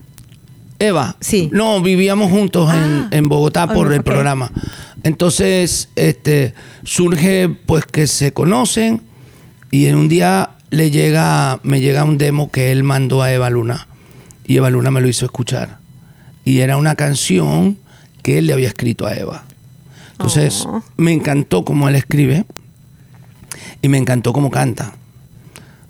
Eva. 0.78 1.16
Sí. 1.20 1.48
No, 1.52 1.80
vivíamos 1.80 2.30
juntos 2.30 2.68
Ah. 2.70 3.06
en, 3.10 3.18
en 3.18 3.28
Bogotá 3.28 3.66
por 3.66 3.88
Ah, 3.90 3.94
el 3.94 4.00
ok. 4.00 4.04
programa. 4.06 4.50
Entonces, 5.02 5.88
este, 5.96 6.52
surge 6.84 7.48
pues 7.48 7.86
que 7.86 8.06
se 8.06 8.32
conocen 8.32 9.00
y 9.70 9.86
en 9.86 9.94
un 9.96 10.08
día 10.08 10.50
le 10.70 10.90
llega, 10.90 11.60
me 11.62 11.80
llega 11.80 12.04
un 12.04 12.18
demo 12.18 12.50
que 12.50 12.72
él 12.72 12.82
mandó 12.82 13.22
a 13.22 13.32
Eva 13.32 13.48
Luna 13.50 13.86
y 14.46 14.56
Eva 14.56 14.68
Luna 14.70 14.90
me 14.90 15.00
lo 15.00 15.08
hizo 15.08 15.24
escuchar. 15.24 15.78
Y 16.44 16.58
era 16.58 16.76
una 16.76 16.94
canción 16.96 17.78
que 18.22 18.38
él 18.38 18.46
le 18.46 18.52
había 18.52 18.68
escrito 18.68 19.06
a 19.06 19.14
Eva. 19.14 19.44
Entonces, 20.12 20.64
Oh. 20.66 20.82
me 20.96 21.12
encantó 21.12 21.64
cómo 21.64 21.88
él 21.88 21.94
escribe 21.94 22.44
y 23.82 23.88
me 23.88 23.98
encantó 23.98 24.32
cómo 24.32 24.50
canta. 24.50 24.94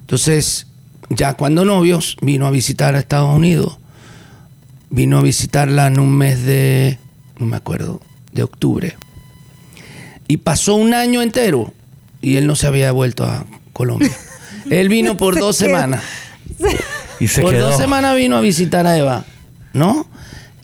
Entonces, 0.00 0.66
ya 1.08 1.34
cuando 1.34 1.64
novios, 1.64 2.16
vino 2.20 2.46
a 2.46 2.50
visitar 2.50 2.94
a 2.94 2.98
Estados 2.98 3.34
Unidos. 3.34 3.78
Vino 4.90 5.18
a 5.18 5.22
visitarla 5.22 5.88
en 5.88 5.98
un 5.98 6.16
mes 6.16 6.44
de, 6.44 6.98
no 7.38 7.46
me 7.46 7.56
acuerdo, 7.56 8.00
de 8.32 8.42
octubre. 8.42 8.96
Y 10.28 10.38
pasó 10.38 10.74
un 10.74 10.94
año 10.94 11.22
entero 11.22 11.72
y 12.20 12.36
él 12.36 12.46
no 12.46 12.56
se 12.56 12.66
había 12.66 12.92
vuelto 12.92 13.24
a 13.24 13.44
Colombia. 13.72 14.10
él 14.70 14.88
vino 14.88 15.16
por 15.16 15.38
dos 15.38 15.56
semanas. 15.56 16.02
Y 17.18 17.28
se 17.28 17.40
por 17.40 17.52
quedó. 17.52 17.68
dos 17.68 17.78
semanas 17.78 18.14
vino 18.14 18.36
a 18.36 18.42
visitar 18.42 18.86
a 18.86 18.98
Eva, 18.98 19.24
¿no? 19.72 20.06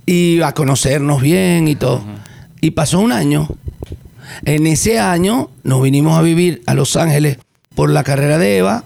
Y 0.04 0.42
a 0.42 0.52
conocernos 0.52 1.22
bien 1.22 1.66
y 1.66 1.76
todo. 1.76 2.02
Y 2.60 2.72
pasó 2.72 3.00
un 3.00 3.10
año. 3.10 3.48
En 4.44 4.66
ese 4.66 4.98
año 4.98 5.50
nos 5.62 5.82
vinimos 5.82 6.18
a 6.18 6.22
vivir 6.22 6.62
a 6.66 6.74
Los 6.74 6.96
Ángeles 6.96 7.38
por 7.74 7.90
la 7.90 8.04
carrera 8.04 8.38
de 8.38 8.58
Eva, 8.58 8.84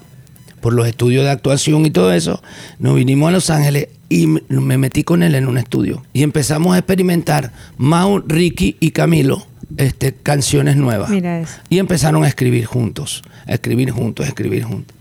por 0.61 0.73
los 0.73 0.87
estudios 0.87 1.25
de 1.25 1.31
actuación 1.31 1.87
y 1.87 1.91
todo 1.91 2.13
eso. 2.13 2.43
Nos 2.79 2.95
vinimos 2.97 3.29
a 3.29 3.33
Los 3.33 3.51
Ángeles 3.51 3.89
y 4.09 4.27
me- 4.27 4.43
me 4.49 4.79
metí 4.79 5.03
con 5.05 5.23
él 5.23 5.35
en 5.35 5.47
un 5.49 5.59
estudio. 5.59 6.05
Y 6.13 6.23
empezamos 6.23 6.75
a 6.75 6.79
experimentar, 6.79 7.53
Mau, 7.77 8.19
Ricky 8.27 8.77
y 8.81 8.91
Camilo, 8.93 9.47
este, 9.77 10.13
canciones 10.15 10.77
nuevas. 10.77 11.11
Mira 11.11 11.41
eso. 11.41 11.55
Y 11.69 11.79
empezaron 11.79 12.25
a 12.25 12.29
escribir 12.29 12.65
juntos, 12.67 13.23
a 13.47 13.55
escribir 13.55 13.91
juntos, 13.91 14.25
a 14.27 14.29
escribir 14.29 14.63
juntos 14.65 14.95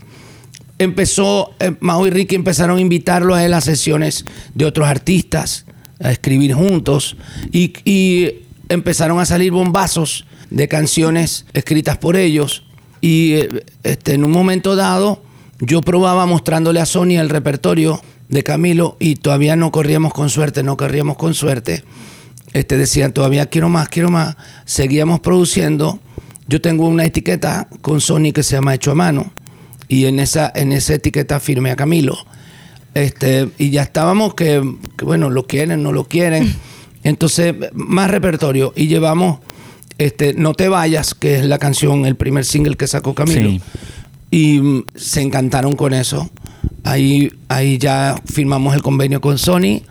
empezó, 0.78 1.52
eh, 1.58 1.72
Mao 1.80 2.06
y 2.06 2.10
Ricky 2.10 2.34
empezaron 2.34 2.76
a 2.78 2.80
invitarlo 2.80 3.34
a 3.34 3.44
él 3.44 3.54
a 3.54 3.60
sesiones 3.60 4.24
de 4.54 4.64
otros 4.66 4.86
artistas, 4.86 5.64
a 6.00 6.10
escribir 6.12 6.52
juntos, 6.52 7.16
y, 7.52 7.72
y 7.84 8.42
empezaron 8.68 9.18
a 9.18 9.24
salir 9.24 9.52
bombazos 9.52 10.26
de 10.50 10.68
canciones 10.68 11.46
escritas 11.52 11.98
por 11.98 12.16
ellos. 12.16 12.64
Y 13.00 13.34
eh, 13.34 13.64
este, 13.82 14.14
en 14.14 14.24
un 14.24 14.30
momento 14.30 14.76
dado, 14.76 15.22
yo 15.60 15.80
probaba 15.80 16.26
mostrándole 16.26 16.80
a 16.80 16.86
Sony 16.86 17.18
el 17.18 17.28
repertorio 17.28 18.00
de 18.28 18.42
Camilo 18.42 18.96
y 18.98 19.16
todavía 19.16 19.56
no 19.56 19.70
corríamos 19.70 20.12
con 20.12 20.30
suerte, 20.30 20.62
no 20.62 20.76
corríamos 20.76 21.16
con 21.16 21.34
suerte. 21.34 21.84
Este, 22.52 22.76
decían, 22.76 23.12
todavía 23.12 23.46
quiero 23.46 23.68
más, 23.68 23.88
quiero 23.88 24.10
más. 24.10 24.36
Seguíamos 24.64 25.20
produciendo. 25.20 26.00
Yo 26.48 26.60
tengo 26.60 26.86
una 26.86 27.04
etiqueta 27.04 27.68
con 27.82 28.00
Sony 28.00 28.32
que 28.32 28.42
se 28.42 28.56
llama 28.56 28.74
Hecho 28.74 28.92
a 28.92 28.94
Mano 28.94 29.32
y 29.88 30.06
en 30.06 30.20
esa, 30.20 30.50
en 30.54 30.72
esa 30.72 30.94
etiqueta 30.94 31.40
firmé 31.40 31.70
a 31.70 31.76
Camilo. 31.76 32.16
Este, 32.94 33.48
y 33.58 33.70
ya 33.70 33.82
estábamos 33.82 34.34
que, 34.34 34.76
que, 34.96 35.04
bueno, 35.04 35.28
lo 35.28 35.46
quieren, 35.46 35.82
no 35.82 35.92
lo 35.92 36.04
quieren. 36.04 36.54
Entonces, 37.04 37.54
más 37.72 38.10
repertorio. 38.10 38.72
Y 38.74 38.86
llevamos 38.86 39.40
este, 39.98 40.34
No 40.34 40.54
te 40.54 40.68
vayas, 40.68 41.14
que 41.14 41.38
es 41.38 41.44
la 41.46 41.58
canción, 41.58 42.06
el 42.06 42.16
primer 42.16 42.44
single 42.44 42.76
que 42.76 42.86
sacó 42.86 43.14
Camilo. 43.14 43.50
Sí. 43.50 43.60
Y 44.30 44.60
mm, 44.60 44.84
se 44.94 45.22
encantaron 45.22 45.76
con 45.76 45.94
eso. 45.94 46.30
Ahí, 46.84 47.32
ahí 47.48 47.78
ya 47.78 48.16
firmamos 48.26 48.74
el 48.74 48.82
convenio 48.82 49.20
con 49.20 49.38
Sony. 49.38 49.82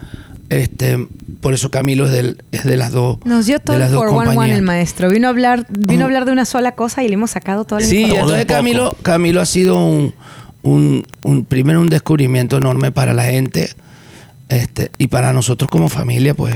Este, 0.49 1.07
por 1.41 1.53
eso 1.55 1.71
Camilo 1.71 2.05
es, 2.05 2.11
del- 2.11 2.43
es 2.51 2.63
de 2.63 2.77
las 2.77 2.91
dos. 2.91 3.17
Nos 3.25 3.47
dio 3.47 3.59
todo 3.59 3.77
por 3.95 4.09
one 4.09 4.37
one 4.37 4.53
el 4.53 4.61
maestro. 4.61 5.09
Vino 5.09 5.27
a 5.27 5.31
hablar, 5.31 5.65
vino 5.69 6.03
a 6.03 6.05
hablar 6.05 6.25
de 6.25 6.31
una 6.31 6.45
sola 6.45 6.73
cosa 6.73 7.03
y 7.03 7.07
le 7.07 7.15
hemos 7.15 7.31
sacado 7.31 7.65
todo 7.65 7.79
el 7.79 7.85
Sí, 7.85 8.03
Todo 8.07 8.19
entonces. 8.19 8.45
Camilo, 8.45 8.95
Camilo 9.01 9.41
ha 9.41 9.45
sido 9.45 9.83
un, 9.83 10.13
un- 10.61 11.03
un- 11.23 11.45
primero 11.45 11.81
un 11.81 11.87
descubrimiento 11.89 12.57
enorme 12.57 12.91
para 12.91 13.13
la 13.15 13.23
gente 13.25 13.69
este, 14.49 14.91
y 14.99 15.07
para 15.07 15.33
nosotros 15.33 15.69
como 15.69 15.89
familia, 15.89 16.35
pues 16.35 16.55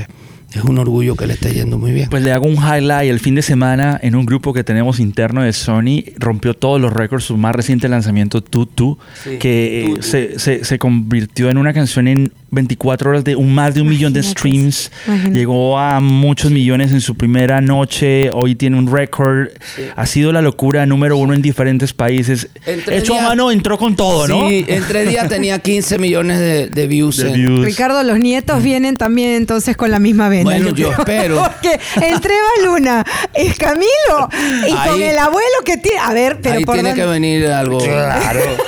es 0.54 0.64
un 0.64 0.78
orgullo 0.78 1.14
que 1.16 1.26
le 1.26 1.34
esté 1.34 1.52
yendo 1.54 1.78
muy 1.78 1.92
bien. 1.92 2.08
Pues 2.10 2.22
le 2.22 2.32
hago 2.32 2.46
un 2.46 2.56
highlight. 2.56 3.10
El 3.10 3.20
fin 3.20 3.34
de 3.34 3.42
semana, 3.42 3.98
en 4.02 4.14
un 4.16 4.26
grupo 4.26 4.52
que 4.52 4.64
tenemos 4.64 4.98
interno 5.00 5.42
de 5.42 5.52
Sony, 5.52 6.04
rompió 6.18 6.54
todos 6.54 6.80
los 6.80 6.92
récords. 6.92 7.24
Su 7.24 7.36
más 7.36 7.54
reciente 7.54 7.88
lanzamiento, 7.88 8.42
Tutu, 8.42 8.98
Sí, 9.22 9.38
que 9.38 9.82
eh, 9.82 9.86
Tutu. 9.90 10.02
Se, 10.02 10.38
se- 10.38 10.64
se 10.64 10.78
convirtió 10.78 11.50
en 11.50 11.58
una 11.58 11.72
canción 11.72 12.08
en 12.08 12.32
24 12.50 13.10
horas 13.10 13.24
de 13.24 13.36
un, 13.36 13.54
más 13.54 13.74
de 13.74 13.82
un 13.82 13.88
millón 13.88 14.12
de 14.12 14.22
streams. 14.22 14.90
Imagínate. 15.06 15.38
Llegó 15.38 15.78
a 15.78 16.00
muchos 16.00 16.50
millones 16.50 16.92
en 16.92 17.00
su 17.00 17.14
primera 17.16 17.60
noche. 17.60 18.30
Hoy 18.32 18.54
tiene 18.54 18.76
un 18.78 18.90
récord. 18.90 19.48
Ha 19.96 20.06
sido 20.06 20.32
la 20.32 20.42
locura 20.42 20.84
número 20.86 21.16
uno 21.16 21.32
en 21.34 21.42
diferentes 21.42 21.92
países. 21.92 22.48
Entre 22.66 22.98
Hecho 22.98 23.18
a 23.18 23.22
mano, 23.22 23.50
entró 23.50 23.78
con 23.78 23.94
todo, 23.96 24.26
¿no? 24.28 24.48
Sí, 24.48 24.64
en 24.68 24.82
tres 24.84 25.08
días 25.08 25.28
tenía 25.28 25.58
15 25.58 25.98
millones 25.98 26.38
de, 26.38 26.68
de 26.68 26.86
views. 26.86 27.16
De 27.18 27.28
en- 27.28 27.34
views. 27.34 27.64
Ricardo, 27.64 28.02
los 28.02 28.18
nietos 28.18 28.62
vienen 28.62 28.96
también 28.96 29.30
entonces 29.34 29.76
con 29.76 29.90
la 29.90 29.98
misma 29.98 30.28
vena. 30.28 30.44
Bueno, 30.44 30.74
yo 30.74 30.90
espero. 30.92 31.36
Porque 31.36 31.78
entre 32.06 32.32
Eva 32.34 32.66
Luna, 32.72 33.04
es 33.34 33.56
Camilo 33.56 34.28
y 34.68 34.88
con 34.88 35.00
el 35.02 35.18
abuelo 35.18 35.46
que 35.64 35.76
tiene. 35.76 35.98
A 36.00 36.12
ver, 36.12 36.38
pero 36.42 36.56
Ahí 36.56 36.64
por 36.64 36.74
tiene 36.74 36.90
dónde- 36.90 37.02
que 37.04 37.08
venir 37.08 37.46
algo, 37.46 37.80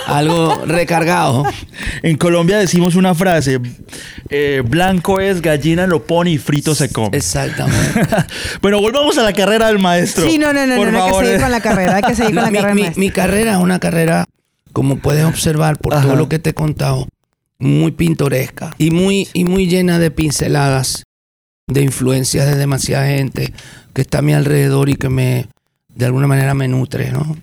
algo 0.07 0.63
recargado. 0.67 1.45
En 2.03 2.17
Colombia 2.17 2.59
decimos 2.59 2.95
una 2.95 3.15
frase: 3.15 3.61
eh, 4.31 4.63
blanco 4.67 5.21
es 5.21 5.41
gallina, 5.43 5.87
lo 5.87 6.05
pone 6.05 6.31
y 6.31 6.39
frito 6.39 6.75
se 6.75 6.91
come. 6.91 7.17
Exactamente. 7.17 8.01
bueno, 8.63 8.81
volvamos 8.81 9.17
a 9.19 9.23
la 9.23 9.33
carrera 9.33 9.67
del 9.69 9.79
maestro. 9.79 10.25
Sí, 10.29 10.39
no, 10.39 10.53
no, 10.53 10.67
no, 10.67 10.77
no, 10.77 10.91
no, 10.91 10.99
hay 10.99 11.05
que 11.05 11.09
favor. 11.11 11.25
seguir 11.25 11.41
con 11.41 11.51
la 11.51 11.61
carrera, 11.61 11.97
hay 11.97 12.03
que 12.03 12.15
seguir 12.15 12.35
con 12.35 12.45
la 12.45 12.51
mi, 12.51 12.59
carrera. 12.59 12.93
mi- 12.97 13.11
carrera 13.11 13.53
es 13.53 13.59
una 13.59 13.79
carrera, 13.79 14.25
como 14.73 14.97
puedes 14.97 15.25
observar 15.25 15.79
por 15.79 15.95
Ajá. 15.95 16.03
todo 16.07 16.17
lo 16.17 16.29
que 16.29 16.39
te 16.39 16.51
he 16.51 16.55
contado, 16.55 17.09
muy 17.59 17.93
pintoresca 17.93 18.75
y 18.79 18.91
muy, 18.91 19.29
y 19.33 19.45
muy 19.45 19.67
llena 19.69 19.99
de 19.99 20.11
pinceladas, 20.11 21.05
de 21.69 21.83
influencias 21.83 22.47
de 22.47 22.57
demasiada 22.57 23.07
gente 23.07 23.53
que 23.95 24.03
está 24.03 24.19
a 24.19 24.23
mi 24.23 24.33
alrededor 24.35 24.89
y 24.89 24.95
que 24.97 25.09
me, 25.09 25.47
de 25.95 26.07
alguna 26.07 26.27
manera 26.27 26.55
me 26.55 26.69
nutre, 26.69 27.11
¿no? 27.13 27.37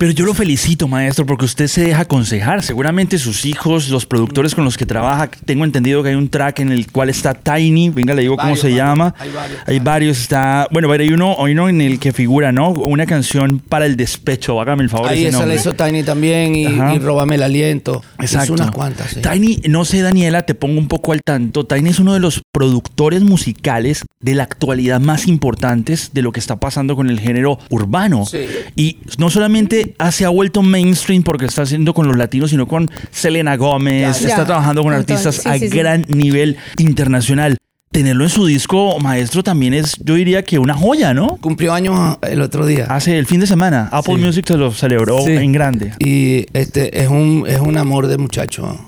Pero 0.00 0.12
yo 0.12 0.24
lo 0.24 0.32
felicito, 0.32 0.88
maestro, 0.88 1.26
porque 1.26 1.44
usted 1.44 1.66
se 1.66 1.82
deja 1.82 2.00
aconsejar. 2.00 2.62
Seguramente 2.62 3.18
sus 3.18 3.44
hijos, 3.44 3.90
los 3.90 4.06
productores 4.06 4.54
con 4.54 4.64
los 4.64 4.78
que 4.78 4.86
trabaja, 4.86 5.30
tengo 5.44 5.62
entendido 5.66 6.02
que 6.02 6.08
hay 6.08 6.14
un 6.14 6.30
track 6.30 6.60
en 6.60 6.72
el 6.72 6.90
cual 6.90 7.10
está 7.10 7.34
Tiny, 7.34 7.90
venga, 7.90 8.14
le 8.14 8.22
digo 8.22 8.38
cómo 8.38 8.56
se 8.56 8.68
varios, 8.68 8.78
llama. 8.78 9.14
hay 9.18 9.30
varios. 9.30 9.60
Hay 9.66 9.78
varios, 9.80 10.18
está, 10.18 10.66
bueno, 10.70 10.90
hay 10.90 11.12
uno, 11.12 11.44
hay 11.44 11.52
uno 11.52 11.68
en 11.68 11.82
el 11.82 11.98
que 11.98 12.14
figura, 12.14 12.50
¿no? 12.50 12.70
Una 12.70 13.04
canción 13.04 13.58
para 13.58 13.84
el 13.84 13.98
despecho, 13.98 14.58
hágame 14.58 14.84
el 14.84 14.88
favor. 14.88 15.10
Ahí 15.10 15.26
ese 15.26 15.36
esa 15.36 15.44
la 15.44 15.54
hizo 15.54 15.74
Tiny 15.74 16.02
también 16.02 16.56
y, 16.56 16.62
y 16.62 16.98
Róbame 16.98 17.34
el 17.34 17.42
aliento. 17.42 18.02
Exacto. 18.20 18.54
Hizo 18.54 18.62
unas 18.62 18.70
cuantas, 18.70 19.10
sí. 19.10 19.20
Tiny, 19.20 19.60
no 19.68 19.84
sé, 19.84 20.00
Daniela, 20.00 20.46
te 20.46 20.54
pongo 20.54 20.78
un 20.78 20.88
poco 20.88 21.12
al 21.12 21.20
tanto. 21.22 21.66
Tiny 21.66 21.90
es 21.90 21.98
uno 21.98 22.14
de 22.14 22.20
los 22.20 22.40
productores 22.52 23.20
musicales 23.20 24.06
de 24.18 24.34
la 24.34 24.44
actualidad 24.44 24.98
más 24.98 25.28
importantes 25.28 26.12
de 26.14 26.22
lo 26.22 26.32
que 26.32 26.40
está 26.40 26.56
pasando 26.56 26.96
con 26.96 27.10
el 27.10 27.20
género 27.20 27.58
urbano. 27.68 28.24
Sí. 28.24 28.46
Y 28.76 28.96
no 29.18 29.28
solamente 29.28 29.89
ha- 29.98 30.12
se 30.12 30.24
ha 30.24 30.28
vuelto 30.28 30.62
mainstream 30.62 31.22
porque 31.22 31.46
está 31.46 31.62
haciendo 31.62 31.94
con 31.94 32.06
los 32.08 32.16
latinos, 32.16 32.50
sino 32.50 32.66
con 32.66 32.90
Selena 33.10 33.56
Gómez, 33.56 34.20
Ya. 34.20 34.28
está 34.28 34.44
trabajando 34.44 34.82
con 34.82 34.92
artistas. 34.92 35.36
Sí, 35.36 35.48
a 35.48 35.54
sí, 35.58 35.68
sí. 35.70 35.76
gran 35.76 36.04
nivel 36.08 36.56
internacional. 36.78 37.56
Tenerlo 37.92 38.22
en 38.22 38.30
su 38.30 38.46
disco, 38.46 39.00
maestro, 39.00 39.42
también 39.42 39.74
es, 39.74 39.96
yo 40.04 40.14
diría 40.14 40.44
que 40.44 40.60
una 40.60 40.74
joya, 40.74 41.12
¿no? 41.12 41.38
Cumplió 41.40 41.72
años 41.74 42.18
el 42.22 42.40
otro 42.40 42.64
día. 42.64 42.86
Hace 42.88 43.18
el 43.18 43.26
fin 43.26 43.40
de 43.40 43.48
semana, 43.48 43.88
Apple 43.90 44.14
Sí. 44.14 44.20
Music 44.22 44.44
se 44.46 44.56
lo 44.56 44.70
celebró 44.72 45.20
Sí. 45.24 45.32
en 45.32 45.50
grande. 45.50 45.92
Y 45.98 46.46
este 46.52 47.02
es 47.02 47.08
un, 47.08 47.44
es 47.48 47.58
un 47.58 47.76
amor 47.76 48.06
de 48.06 48.16
muchacho. 48.16 48.78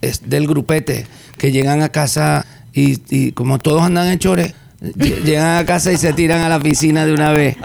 Es 0.00 0.30
del 0.30 0.46
grupete 0.46 1.06
que 1.38 1.50
llegan 1.50 1.82
a 1.82 1.88
casa 1.88 2.46
y, 2.72 2.98
y 3.10 3.32
como 3.32 3.58
todos 3.58 3.82
andan 3.82 4.06
en 4.06 4.20
chores, 4.20 4.54
llegan 4.80 5.58
a 5.58 5.64
casa 5.66 5.92
y 5.92 5.96
se 5.96 6.12
tiran 6.12 6.40
a 6.40 6.48
la 6.48 6.58
piscina 6.60 7.04
de 7.06 7.12
una 7.12 7.30
vez. 7.32 7.56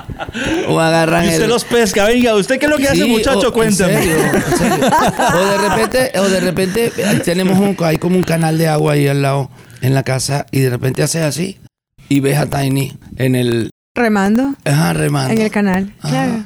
O 0.67 0.79
agarran 0.79 1.25
Y 1.25 1.29
usted 1.29 1.43
el. 1.43 1.49
los 1.49 1.63
pesca, 1.63 2.05
venga, 2.05 2.35
¿usted 2.35 2.59
qué 2.59 2.65
es 2.65 2.71
lo 2.71 2.77
que 2.77 2.87
hace, 2.89 3.05
muchacho? 3.05 3.39
o- 3.39 3.45
en 3.47 3.51
Cuéntame. 3.53 3.93
serio, 3.93 4.15
en 4.33 4.57
serio. 4.57 4.85
O 5.33 5.45
de 5.45 5.69
repente, 5.69 6.19
o 6.19 6.23
de 6.29 6.39
repente 6.41 6.91
tenemos 7.23 7.57
un, 7.59 7.75
hay 7.85 7.97
como 7.97 8.17
un 8.17 8.23
canal 8.23 8.57
de 8.57 8.67
agua 8.67 8.93
ahí 8.93 9.07
al 9.07 9.21
lado 9.21 9.49
en 9.81 9.93
la 9.93 10.03
casa 10.03 10.45
y 10.51 10.59
de 10.59 10.69
repente 10.69 11.03
haces 11.03 11.21
así 11.23 11.57
y 12.09 12.19
ves 12.19 12.37
a 12.37 12.47
Tiny 12.47 12.97
en 13.17 13.35
el 13.35 13.69
Remando 13.95 14.55
ajá, 14.65 14.91
remando. 14.93 15.33
en 15.33 15.41
el 15.41 15.51
canal. 15.51 15.93
Ajá. 16.01 16.09
Claro. 16.11 16.45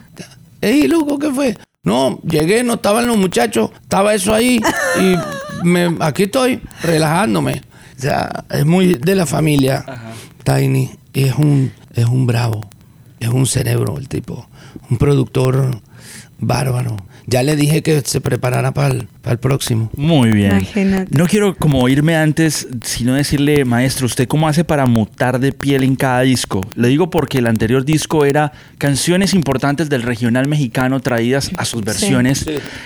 Ey, 0.62 0.88
loco, 0.88 1.17
¿qué 1.17 1.32
fue? 1.32 1.58
No, 1.84 2.19
llegué, 2.23 2.63
no 2.63 2.73
estaban 2.75 3.08
los 3.08 3.17
muchachos, 3.17 3.71
estaba 3.82 4.13
eso 4.13 4.34
ahí 4.36 4.60
y 5.01 5.15
me, 5.65 5.95
aquí 6.01 6.23
estoy 6.23 6.62
relajándome. 6.84 7.62
O 7.97 8.01
sea, 8.01 8.43
es 8.51 8.65
muy 8.65 8.95
de 8.95 9.15
la 9.15 9.25
familia 9.25 9.84
Tiny 10.49 10.89
es 11.13 11.35
un, 11.35 11.71
es 11.93 12.05
un 12.05 12.25
bravo, 12.25 12.67
es 13.19 13.29
un 13.29 13.45
cerebro 13.45 13.99
el 13.99 14.09
tipo, 14.09 14.47
un 14.89 14.97
productor 14.97 15.79
bárbaro. 16.39 16.97
Ya 17.27 17.43
le 17.43 17.55
dije 17.55 17.83
que 17.83 18.01
se 18.01 18.19
preparara 18.19 18.73
para 18.73 18.88
el, 18.88 19.07
el 19.33 19.39
próximo. 19.39 19.89
Muy 19.95 20.31
bien. 20.31 20.51
Imagínate. 20.51 21.17
No 21.17 21.25
quiero 21.27 21.55
como 21.55 21.87
irme 21.89 22.15
antes, 22.15 22.67
sino 22.83 23.13
decirle, 23.13 23.65
maestro, 23.65 24.05
¿usted 24.05 24.27
cómo 24.27 24.47
hace 24.47 24.63
para 24.63 24.85
mutar 24.85 25.39
de 25.39 25.51
piel 25.51 25.83
en 25.83 25.95
cada 25.95 26.21
disco? 26.21 26.61
Le 26.75 26.87
digo 26.87 27.09
porque 27.09 27.37
el 27.39 27.47
anterior 27.47 27.85
disco 27.85 28.25
era 28.25 28.51
canciones 28.77 29.33
importantes 29.33 29.89
del 29.89 30.03
regional 30.03 30.47
mexicano 30.47 30.99
traídas 30.99 31.51
a 31.57 31.65
sus 31.65 31.83
versiones. 31.83 32.45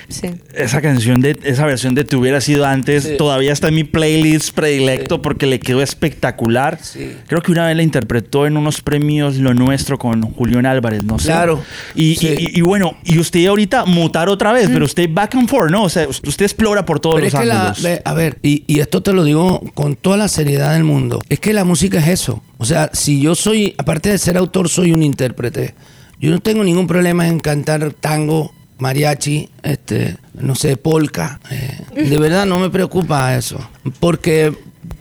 Sí. 0.09 0.27
Esa 0.55 0.81
canción 0.81 1.21
de 1.21 1.37
esa 1.43 1.65
versión 1.65 1.95
de 1.95 2.03
Te 2.03 2.15
hubiera 2.15 2.41
sido 2.41 2.65
antes 2.65 3.03
Sí. 3.03 3.15
todavía 3.17 3.53
está 3.53 3.69
en 3.69 3.75
mi 3.75 3.83
playlist 3.83 4.53
predilecto 4.53 5.21
porque 5.21 5.45
le 5.45 5.59
quedó 5.59 5.81
espectacular. 5.81 6.77
Sí. 6.81 7.13
Creo 7.27 7.41
que 7.41 7.51
una 7.51 7.67
vez 7.67 7.75
la 7.75 7.83
interpretó 7.83 8.45
en 8.47 8.57
unos 8.57 8.81
premios 8.81 9.37
Lo 9.37 9.53
Nuestro 9.53 9.97
con 9.97 10.21
Julián 10.21 10.65
Álvarez, 10.65 11.03
no 11.03 11.17
sé. 11.19 11.27
Claro. 11.27 11.63
Y, 11.95 12.15
Sí. 12.15 12.27
y- 12.37 12.59
y 12.59 12.61
bueno, 12.61 12.97
y 13.03 13.19
usted 13.19 13.45
ahorita 13.47 13.85
mutar 13.85 14.29
otra 14.29 14.51
vez, 14.53 14.69
pero 14.71 14.85
usted 14.85 15.09
back 15.11 15.35
and 15.35 15.47
forth, 15.49 15.71
¿no? 15.71 15.83
O 15.83 15.89
sea, 15.89 16.07
usted 16.07 16.29
explora 16.41 16.85
por 16.85 16.99
todos 16.99 17.15
Pero 17.15 17.25
los 17.27 17.33
es 17.33 17.39
que 17.39 17.45
la, 17.45 17.55
ángulos. 17.59 17.81
ve, 17.83 18.01
a 18.03 18.13
ver, 18.13 18.39
y, 18.41 18.63
y 18.67 18.79
esto 18.79 19.01
te 19.03 19.13
lo 19.13 19.23
digo 19.23 19.61
con 19.73 19.95
toda 19.95 20.17
la 20.17 20.27
seriedad 20.27 20.73
del 20.73 20.83
mundo, 20.83 21.21
es 21.29 21.39
que 21.39 21.53
la 21.53 21.63
música 21.65 21.99
es 21.99 22.07
eso. 22.07 22.41
O 22.57 22.65
sea, 22.65 22.89
si 22.93 23.21
yo 23.21 23.35
soy, 23.35 23.75
aparte 23.77 24.09
de 24.09 24.17
ser 24.17 24.37
autor, 24.37 24.69
soy 24.69 24.91
un 24.91 25.03
intérprete. 25.03 25.75
Yo 26.19 26.31
no 26.31 26.39
tengo 26.39 26.63
ningún 26.63 26.87
problema 26.87 27.27
en 27.27 27.39
cantar 27.39 27.91
tango, 27.93 28.53
mariachi, 28.79 29.49
este, 29.63 30.17
no 30.33 30.55
sé, 30.55 30.77
polka. 30.77 31.39
eh, 31.51 31.77
de 32.09 32.17
verdad 32.17 32.45
no 32.45 32.59
me 32.59 32.69
preocupa 32.69 33.35
eso, 33.35 33.59
porque 33.99 34.53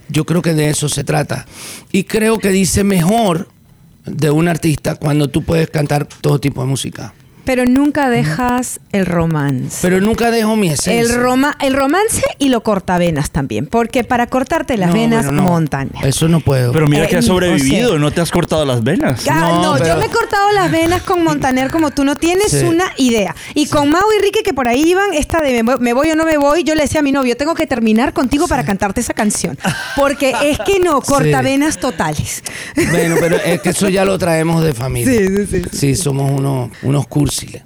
yo 0.09 0.25
creo 0.27 0.43
que 0.43 0.53
de 0.55 0.69
eso 0.69 0.89
se 0.89 1.05
trata. 1.05 1.47
Y 1.93 2.05
creo 2.05 2.39
que 2.39 2.49
dice 2.51 2.85
mejor 2.85 3.49
de 4.05 4.31
un 4.31 4.49
artista 4.49 4.97
cuando 4.97 5.29
tú 5.29 5.43
puedes 5.45 5.71
cantar 5.71 6.07
todo 6.07 6.41
tipo 6.41 6.61
de 6.61 6.67
música. 6.67 7.15
Pero 7.45 7.65
nunca 7.67 8.09
dejas 8.09 8.81
el 8.93 9.07
romance. 9.07 9.79
Pero 9.83 10.01
nunca 10.01 10.31
dejo 10.31 10.55
mi 10.57 10.69
esencia. 10.69 11.01
el, 11.01 11.15
roma, 11.21 11.57
el 11.61 11.75
romance 11.75 12.23
y 12.39 12.49
lo 12.51 12.63
cortavenas 12.63 13.31
también. 13.31 13.67
Porque 13.67 14.05
para 14.05 14.27
cortarte 14.29 14.77
las 14.77 14.89
No, 14.91 14.95
venas, 14.95 15.27
no. 15.33 15.43
montaña. 15.43 16.01
Eso 16.05 16.29
no 16.29 16.41
puedo. 16.41 16.73
Pero 16.73 16.87
mira 16.87 17.05
Eh, 17.05 17.09
que 17.09 17.17
has 17.17 17.25
o 17.25 17.29
sobrevivido, 17.29 17.91
sea- 17.91 17.99
no 17.99 18.11
te 18.11 18.21
has 18.21 18.31
cortado 18.31 18.65
las 18.65 18.83
venas. 18.85 19.27
Ah, 19.29 19.35
No, 19.41 19.63
no, 19.63 19.73
pero- 19.75 19.87
yo 19.95 19.97
me 20.01 20.07
he 20.07 20.09
cortado 20.11 20.53
las 20.53 20.71
venas 20.71 21.03
con 21.03 21.25
Montaner 21.25 21.71
como 21.71 21.91
tú 21.91 22.05
no 22.05 22.17
tienes 22.17 22.51
Sí. 22.53 22.65
una 22.65 22.93
idea. 22.97 23.35
Y 23.55 23.67
con 23.67 23.91
Mau 23.91 24.03
y 24.19 24.23
Ricky 24.23 24.43
que 24.45 24.55
por 24.55 24.69
ahí 24.69 24.83
iban, 24.91 25.13
esta 25.15 25.41
de 25.41 25.53
me 25.53 25.63
voy, 25.63 25.77
me 25.81 25.93
voy 25.95 26.11
o 26.11 26.17
no 26.17 26.25
me 26.25 26.37
voy, 26.37 26.63
yo 26.65 26.75
le 26.75 26.83
decía 26.83 27.01
a 27.01 27.03
mi 27.03 27.13
novio, 27.13 27.37
tengo 27.37 27.55
que 27.55 27.67
terminar 27.67 28.13
contigo 28.13 28.47
para 28.47 28.65
cantarte 28.65 29.01
esa 29.01 29.15
canción. 29.15 29.59
Porque 29.97 30.33
es 30.45 30.59
que 30.61 30.79
no, 30.81 31.01
cortavenas 31.03 31.79
totales. 31.79 32.43
Bueno, 32.91 33.17
pero 33.21 33.37
es 33.37 33.61
que 33.61 33.71
eso 33.71 33.89
ya 33.89 34.05
lo 34.05 34.17
traemos 34.19 34.63
de 34.63 34.75
familia. 34.75 35.13
Sí, 35.13 35.27
sí, 35.29 35.47
sí. 35.47 35.63
Sí, 35.73 35.97
somos 35.97 36.31
unos, 36.31 36.71
unos 36.83 37.07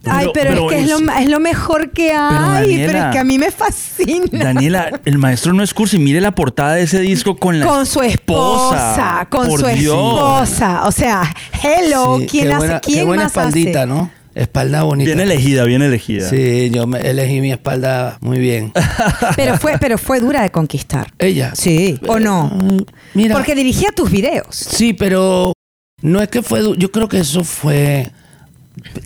Ay, 0.05 0.29
Pero- 0.35 0.68
es 0.70 0.72
que 0.74 0.81
es 0.83 0.88
lo, 0.88 0.96
es- 0.96 1.02
ma- 1.02 1.22
es 1.22 1.29
lo 1.29 1.40
mejor 1.40 1.90
que 1.92 2.12
hay, 2.12 2.76
pero, 2.76 2.92
Daniela- 2.92 3.09
es 3.09 3.12
que 3.12 3.18
a 3.18 3.24
mí 3.24 3.38
me 3.38 3.50
fascina. 3.50 4.26
Daniela, 4.44 5.00
el 5.05 5.18
maestro 5.18 5.52
no 5.52 5.62
es 5.62 5.72
cursi. 5.74 5.98
Mire 5.98 6.20
la 6.20 6.33
portada 6.35 6.74
de 6.74 6.83
ese 6.83 7.00
disco 7.00 7.37
con 7.37 7.59
la 7.61 7.66
con 7.66 7.87
su 7.87 8.02
esposa, 8.02 9.26
con 9.31 9.48
Por 9.48 9.61
su 9.61 9.66
Dios. 9.66 9.96
esposa. 9.96 10.87
O 10.87 10.92
sea, 10.92 11.35
hello, 11.62 12.18
Sí, 12.20 12.26
¿quién 12.26 12.44
qué 12.46 12.52
hace? 12.52 12.59
buena, 12.59 12.81
¿Quién 12.81 12.98
qué 12.98 13.05
buena 13.05 13.22
más 13.24 13.33
espaldita, 13.33 13.81
hace? 13.83 13.88
¿no? 13.88 14.11
espalda 14.35 14.83
bonita. 14.83 15.07
Bien 15.09 15.20
elegida, 15.20 15.64
bien 15.64 15.81
elegida. 15.81 16.29
Sí, 16.29 16.68
yo 16.70 16.87
me 16.87 16.98
elegí 17.00 17.40
mi 17.40 17.52
espalda 17.52 18.18
muy 18.20 18.38
bien. 18.38 18.70
Pero 19.37 19.57
fue, 19.57 19.79
pero 19.79 19.96
fue 19.96 20.20
dura 20.20 20.42
de 20.42 20.50
conquistar. 20.50 21.11
Ella. 21.18 21.52
Sí, 21.55 21.98
¿o 22.07 22.18
no? 22.18 22.48
Mm, 22.52 22.81
Mira. 23.14 23.35
Porque 23.35 23.55
dirigía 23.55 23.88
tus 23.96 24.11
videos. 24.11 24.55
Sí, 24.55 24.92
pero 24.92 25.55
no 26.02 26.20
es 26.20 26.29
que 26.29 26.42
fue. 26.42 26.61
Yo 26.76 26.92
creo 26.92 27.09
que 27.09 27.20
eso 27.20 27.44
fue 27.44 28.11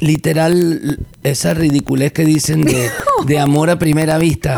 literal 0.00 0.98
esa 1.22 1.54
ridiculez 1.54 2.12
que 2.12 2.24
dicen 2.24 2.62
de, 2.62 2.90
de 3.26 3.38
amor 3.38 3.70
a 3.70 3.78
primera 3.78 4.18
vista. 4.18 4.56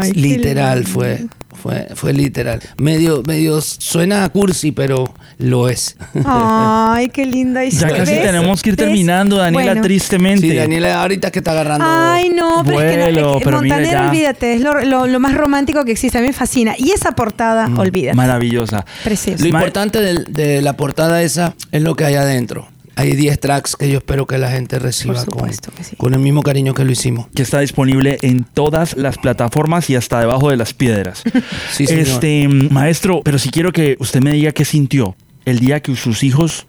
Ay, 0.00 0.12
literal 0.12 0.84
fue. 0.86 1.26
Fue, 1.62 1.86
fue 1.94 2.12
literal. 2.12 2.60
Medio, 2.78 3.22
medio 3.24 3.60
suena 3.60 4.24
a 4.24 4.30
cursi, 4.30 4.72
pero 4.72 5.04
lo 5.38 5.68
es. 5.68 5.96
Ay, 6.24 7.08
qué 7.10 7.24
linda 7.24 7.60
Ya 7.62 7.68
historia. 7.68 7.96
casi 7.98 8.12
¿Ves? 8.14 8.22
tenemos 8.22 8.62
que 8.62 8.70
ir 8.70 8.76
¿Ves? 8.76 8.86
terminando, 8.86 9.36
Daniela, 9.36 9.66
Bueno. 9.66 9.82
tristemente. 9.82 10.40
Sí, 10.48 10.56
Daniela, 10.56 11.00
ahorita 11.00 11.30
que 11.30 11.38
está 11.38 11.52
agarrando. 11.52 11.84
Ay, 11.88 12.30
no, 12.30 12.62
pero 12.64 12.80
es 12.80 12.90
que 12.90 13.12
no, 13.12 13.32
es 13.34 13.38
que 13.38 13.44
pero 13.44 13.60
mira 13.62 13.76
Montaner, 13.76 13.92
ya. 14.02 14.08
olvídate, 14.10 14.54
es 14.54 14.60
lo, 14.60 14.80
lo- 14.84 15.06
lo 15.06 15.20
más 15.20 15.34
romántico 15.34 15.84
que 15.84 15.92
existe. 15.92 16.18
A 16.18 16.20
mí 16.20 16.26
me 16.26 16.32
fascina. 16.32 16.74
Y 16.76 16.90
esa 16.90 17.12
portada, 17.12 17.70
olvídate. 17.76 18.16
Maravillosa. 18.16 18.84
Precioso. 19.04 19.44
Lo 19.44 19.48
importante 19.50 20.00
del- 20.00 20.24
de, 20.32 20.62
la 20.62 20.76
portada 20.76 21.22
esa 21.22 21.54
es 21.70 21.80
lo 21.82 21.94
que 21.94 22.06
hay 22.06 22.16
adentro. 22.16 22.66
Hay 22.96 23.14
10 23.16 23.40
tracks 23.40 23.76
que 23.76 23.90
yo 23.90 23.98
espero 23.98 24.26
que 24.26 24.38
la 24.38 24.50
gente 24.50 24.78
reciba 24.78 25.24
con, 25.24 25.52
sí. 25.52 25.96
con 25.96 26.14
el 26.14 26.20
mismo 26.20 26.42
cariño 26.42 26.74
que 26.74 26.84
lo 26.84 26.92
hicimos. 26.92 27.26
que 27.34 27.42
está 27.42 27.60
disponible 27.60 28.18
en 28.22 28.44
todas 28.44 28.96
las 28.96 29.18
plataformas 29.18 29.88
y 29.90 29.96
hasta 29.96 30.20
debajo 30.20 30.50
de 30.50 30.56
las 30.56 30.74
piedras. 30.74 31.22
Sí, 31.72 31.86
señor. 31.86 32.06
este, 32.06 32.48
maestro, 32.48 33.22
pero 33.24 33.38
si 33.38 33.50
quiero 33.50 33.72
que 33.72 33.96
usted 33.98 34.20
me 34.20 34.32
diga 34.32 34.52
qué 34.52 34.64
sintió 34.64 35.16
el 35.44 35.58
día 35.58 35.80
que 35.80 35.96
sus 35.96 36.22
hijos 36.22 36.66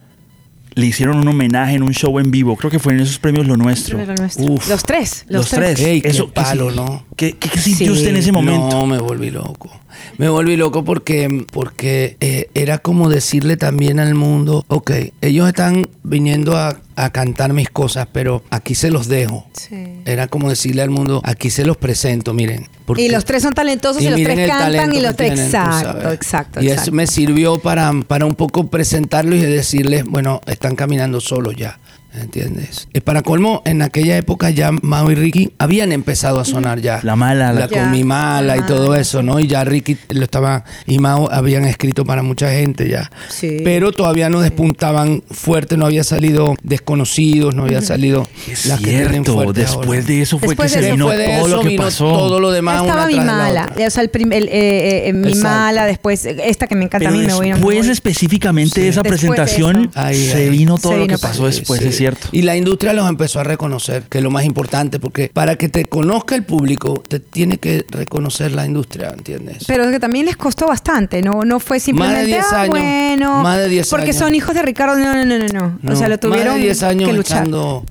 le 0.75 0.85
hicieron 0.85 1.17
un 1.17 1.27
homenaje 1.27 1.75
en 1.75 1.83
un 1.83 1.93
show 1.93 2.17
en 2.19 2.31
vivo. 2.31 2.55
Creo 2.55 2.69
que 2.71 2.79
fue 2.79 2.93
en 2.93 3.01
esos 3.01 3.19
premios 3.19 3.47
Lo 3.47 3.57
Nuestro. 3.57 3.97
Lo 4.03 4.13
nuestro. 4.15 4.45
Uf. 4.45 4.67
Los 4.69 4.83
tres. 4.83 5.25
Los, 5.27 5.41
Los 5.43 5.49
tres. 5.51 5.79
Ey, 5.79 6.01
Eso, 6.03 6.27
¿qué 6.27 6.31
palo, 6.33 6.71
¿no? 6.71 7.05
¿Qué, 7.15 7.33
qué- 7.37 7.49
qué 7.49 7.59
sintió 7.59 7.87
Sí. 7.87 7.91
usted 7.99 8.09
en 8.09 8.17
ese 8.17 8.31
momento? 8.31 8.69
No, 8.69 8.85
me 8.87 8.97
volví 8.97 9.29
loco. 9.31 9.69
Me 10.17 10.27
volví 10.29 10.55
loco 10.57 10.83
porque, 10.83 11.45
porque 11.51 12.17
eh, 12.19 12.49
era 12.55 12.79
como 12.79 13.09
decirle 13.09 13.57
también 13.57 13.99
al 13.99 14.15
mundo, 14.15 14.65
ok, 14.67 14.91
ellos 15.21 15.47
están 15.47 15.87
viniendo 16.03 16.57
a, 16.57 16.79
a 16.95 17.09
cantar 17.11 17.53
mis 17.53 17.69
cosas, 17.69 18.07
pero 18.11 18.43
aquí 18.49 18.75
se 18.75 18.91
los 18.91 19.07
dejo. 19.07 19.45
Sí. 19.53 20.01
Era 20.05 20.27
como 20.27 20.49
decirle 20.49 20.81
al 20.81 20.89
mundo, 20.89 21.21
aquí 21.23 21.49
se 21.49 21.65
los 21.65 21.77
presento, 21.77 22.33
miren. 22.33 22.67
porque- 22.85 23.03
Y 23.03 23.09
los 23.09 23.23
tres 23.25 23.43
son 23.43 23.53
talentosos 23.53 24.01
y, 24.01 24.09
los 24.09 24.15
miren 24.19 24.35
tres 24.35 24.49
cantan 24.49 24.93
y 24.93 24.99
los 25.01 25.15
tres. 25.15 25.33
tienen, 25.33 25.45
Exacto, 25.45 26.11
exacto, 26.11 26.61
Y 26.61 26.65
exacto. 26.67 26.81
eso 26.83 26.91
me 26.91 27.07
sirvió 27.07 27.57
para, 27.59 27.91
para 28.07 28.25
un 28.25 28.35
poco 28.35 28.67
presentarlos 28.67 29.35
y 29.35 29.41
decirles, 29.43 30.03
bueno, 30.05 30.41
están 30.45 30.75
caminando 30.75 31.21
solos 31.21 31.55
ya. 31.55 31.79
¿Entiendes? 32.19 32.87
Y 32.93 32.99
para 32.99 33.23
colmo, 33.23 33.61
en 33.65 33.81
aquella 33.81 34.15
época 34.17 34.49
ya 34.51 34.71
Mao 34.83 35.09
y 35.11 35.15
Ricky 35.15 35.51
habían 35.57 35.91
empezado 35.91 36.39
a 36.39 36.45
sonar 36.45 36.79
ya. 36.79 36.99
La 37.03 37.15
mala, 37.15 37.51
la- 37.53 37.61
La 37.61 37.67
Ya. 37.69 37.81
con 37.81 37.91
mi 37.91 38.03
mala 38.03 38.55
y 38.57 38.59
Ah. 38.59 38.65
todo 38.67 38.95
eso, 38.95 39.23
¿no? 39.23 39.39
Y 39.39 39.47
ya 39.47 39.63
Ricky 39.63 39.97
lo 40.09 40.23
estaba, 40.23 40.63
y 40.85 40.99
Mao 40.99 41.29
habían 41.31 41.65
escrito 41.65 42.05
para 42.05 42.21
mucha 42.21 42.51
gente 42.51 42.87
ya. 42.87 43.09
Sí. 43.29 43.57
Pero 43.63 43.91
todavía 43.91 44.29
no 44.29 44.41
despuntaban 44.41 45.23
fuerte, 45.31 45.75
no 45.75 45.85
había 45.87 46.03
salido 46.03 46.55
desconocidos, 46.61 47.55
no 47.55 47.63
había 47.63 47.81
salido 47.81 48.27
Es 48.47 48.65
las 48.67 48.79
que 48.79 48.91
cierto, 48.91 49.33
fuerte 49.33 49.61
después 49.61 49.87
ahora. 49.87 50.01
de 50.01 50.21
eso 50.21 50.37
fue 50.39 50.49
Después 50.49 50.71
que 50.73 50.81
se 50.81 50.91
vino 50.91 51.09
de 51.09 51.25
todo 51.39 51.47
lo 51.47 51.61
que 51.61 51.75
pasó. 51.77 52.05
todo 52.11 52.39
lo 52.39 52.51
demás. 52.51 52.81
estaba 52.81 53.03
una 53.05 53.07
mi 53.07 53.15
mala. 53.25 53.69
otra. 53.71 53.87
O 53.87 53.89
sea, 53.89 54.03
el 54.03 54.09
prim- 54.09 54.31
el, 54.33 54.49
eh, 54.49 55.07
eh, 55.09 55.13
mi 55.13 55.29
Exacto. 55.29 55.47
mala, 55.47 55.85
después 55.85 56.25
eh, 56.25 56.37
esta 56.45 56.67
que 56.67 56.75
me 56.75 56.85
encanta 56.85 56.99
Pero 57.07 57.17
a 57.17 57.19
mí, 57.19 57.25
me 57.25 57.33
voy 57.33 57.49
a 57.49 57.53
después 57.55 57.87
específicamente 57.87 58.81
de 58.81 58.89
esa 58.89 59.01
Después 59.01 59.21
presentación. 59.21 59.91
Ahí, 59.95 60.27
se 60.27 60.49
vino 60.49 60.77
todo 60.77 60.91
Se 60.93 60.97
lo 60.99 61.07
que 61.07 61.17
pasó 61.17 61.45
después, 61.47 61.81
Sí. 61.81 62.02
Cierto. 62.03 62.27
Y 62.31 62.41
la 62.41 62.55
industria 62.55 62.93
los 62.93 63.07
empezó 63.07 63.39
a 63.39 63.43
reconocer, 63.43 64.03
que 64.03 64.17
es 64.17 64.23
lo 64.23 64.31
más 64.31 64.45
importante, 64.45 64.99
porque 64.99 65.29
para 65.33 65.55
que 65.55 65.69
te 65.69 65.85
conozca 65.85 66.35
el 66.35 66.43
público, 66.43 67.01
te 67.07 67.19
tiene 67.19 67.57
que 67.57 67.85
reconocer 67.89 68.51
la 68.51 68.65
industria, 68.65 69.09
¿entiendes? 69.09 69.63
Pero 69.67 69.85
es 69.85 69.91
que 69.91 69.99
también 69.99 70.25
les 70.25 70.35
costó 70.37 70.67
bastante, 70.67 71.21
no 71.21 71.43
no 71.45 71.59
fue 71.59 71.79
simplemente 71.79 72.25
10 72.25 72.45
ah, 72.51 72.61
años, 72.61 72.69
bueno, 72.69 73.43
más 73.43 73.57
de 73.57 73.69
10 73.69 73.89
porque 73.89 74.05
años. 74.05 74.17
son 74.17 74.35
hijos 74.35 74.53
de 74.55 74.61
Ricardo, 74.61 74.97
no, 74.97 75.13
no, 75.13 75.25
no, 75.25 75.37
no, 75.37 75.47
no. 75.47 75.79
No, 75.81 75.93
o 75.93 75.95
sea, 75.95 76.09
lo 76.09 76.17
tuvieron 76.17 76.53
más 76.53 76.57
de 76.57 76.63
10 76.63 76.83
años 76.83 77.09
que 77.09 77.15
luchar. 77.15 77.37
echando, 77.39 77.85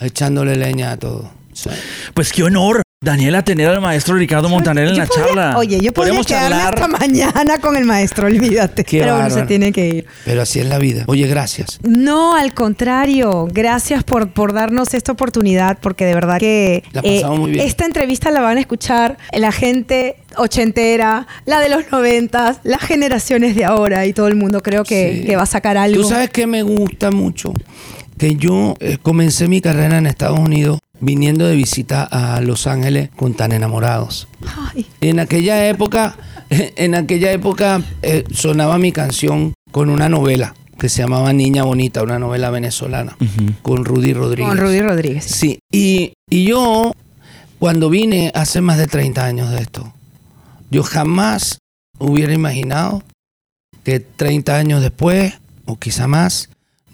echándole 0.00 0.56
leña 0.56 0.92
a 0.92 0.96
todo. 0.96 1.30
Sí. 1.52 1.70
Pues 2.14 2.32
qué 2.32 2.44
honor, 2.44 2.82
Daniela, 3.02 3.44
tener 3.44 3.68
al 3.68 3.80
maestro 3.80 4.16
Ricardo 4.16 4.48
Montaner 4.48 4.88
en 4.88 4.94
Yo 4.94 4.98
la 5.02 5.06
podría- 5.06 5.24
charla. 5.26 5.56
Oye, 5.58 5.80
yo 5.80 5.92
podría 5.92 6.20
quedarme 6.20 6.24
charlar. 6.50 6.74
hasta 6.74 6.88
mañana 6.88 7.58
con 7.60 7.76
el 7.76 7.84
maestro, 7.84 8.26
olvídate. 8.26 8.82
Qué 8.82 8.98
pero 8.98 9.12
bueno, 9.12 9.28
se 9.28 9.34
bárbaro. 9.36 9.46
tiene 9.46 9.70
que 9.72 9.86
ir. 9.88 10.06
Pero 10.24 10.42
así 10.42 10.58
es 10.58 10.66
la 10.66 10.78
vida. 10.78 11.04
Oye, 11.06 11.28
gracias. 11.28 11.78
No, 11.84 12.34
al 12.34 12.54
contrario. 12.54 13.46
Gracias 13.52 14.02
por, 14.02 14.32
por 14.32 14.52
darnos 14.52 14.94
esta 14.94 15.12
oportunidad, 15.12 15.78
porque 15.80 16.06
de 16.06 16.14
verdad 16.14 16.40
que 16.40 16.74
eh, 16.78 16.82
La 16.90 17.02
pasamos 17.02 17.38
muy 17.38 17.52
bien. 17.52 17.64
esta 17.64 17.84
entrevista 17.86 18.32
la 18.32 18.40
van 18.40 18.56
a 18.56 18.60
escuchar 18.60 19.16
la 19.32 19.52
gente 19.52 20.16
ochentera, 20.36 21.28
la 21.46 21.60
de 21.60 21.68
los 21.68 21.84
noventas, 21.92 22.58
las 22.64 22.80
generaciones 22.82 23.54
de 23.54 23.64
ahora 23.64 24.06
y 24.06 24.12
todo 24.12 24.26
el 24.26 24.34
mundo 24.34 24.60
creo 24.60 24.82
que, 24.82 25.20
Sí. 25.20 25.24
que 25.24 25.36
va 25.36 25.42
a 25.42 25.46
sacar 25.46 25.76
algo. 25.76 26.02
Tú 26.02 26.08
sabes 26.08 26.30
que 26.30 26.48
me 26.48 26.62
gusta 26.64 27.12
mucho 27.12 27.52
que 28.18 28.34
yo 28.34 28.74
eh, 28.80 28.98
comencé 29.00 29.46
mi 29.46 29.60
carrera 29.60 29.98
en 29.98 30.06
Estados 30.06 30.40
Unidos 30.40 30.80
viniendo 31.00 31.46
de 31.46 31.56
visita 31.56 32.04
a 32.04 32.40
Los 32.40 32.66
Ángeles 32.66 33.10
con 33.16 33.34
tan 33.34 33.52
enamorados. 33.52 34.28
Ay, 34.74 34.86
En 35.00 35.20
aquella 35.20 35.68
época, 35.68 36.16
en 36.50 36.94
aquella 36.94 37.32
época 37.32 37.82
eh, 38.02 38.24
sonaba 38.32 38.78
mi 38.78 38.92
canción 38.92 39.54
con 39.70 39.90
una 39.90 40.08
novela 40.08 40.54
que 40.78 40.88
se 40.88 41.02
llamaba 41.02 41.32
Niña 41.32 41.64
Bonita, 41.64 42.02
una 42.02 42.18
novela 42.20 42.50
venezolana, 42.50 43.16
con 43.62 43.84
Rudy 43.84 44.12
Rodríguez. 44.14 44.48
con 44.48 44.58
Rudy 44.58 44.80
Rodríguez. 44.80 45.24
Sí, 45.24 45.58
y, 45.72 46.12
y 46.30 46.44
yo, 46.44 46.92
cuando 47.58 47.90
vine 47.90 48.30
hace 48.34 48.60
más 48.60 48.78
de 48.78 48.86
30 48.86 49.24
años 49.24 49.50
de 49.50 49.58
esto, 49.60 49.92
yo 50.70 50.84
jamás 50.84 51.58
hubiera 51.98 52.32
imaginado 52.32 53.02
que 53.82 53.98
30 53.98 54.56
años 54.56 54.80
después, 54.80 55.34
o 55.64 55.76
quizá 55.80 56.06
más, 56.06 56.48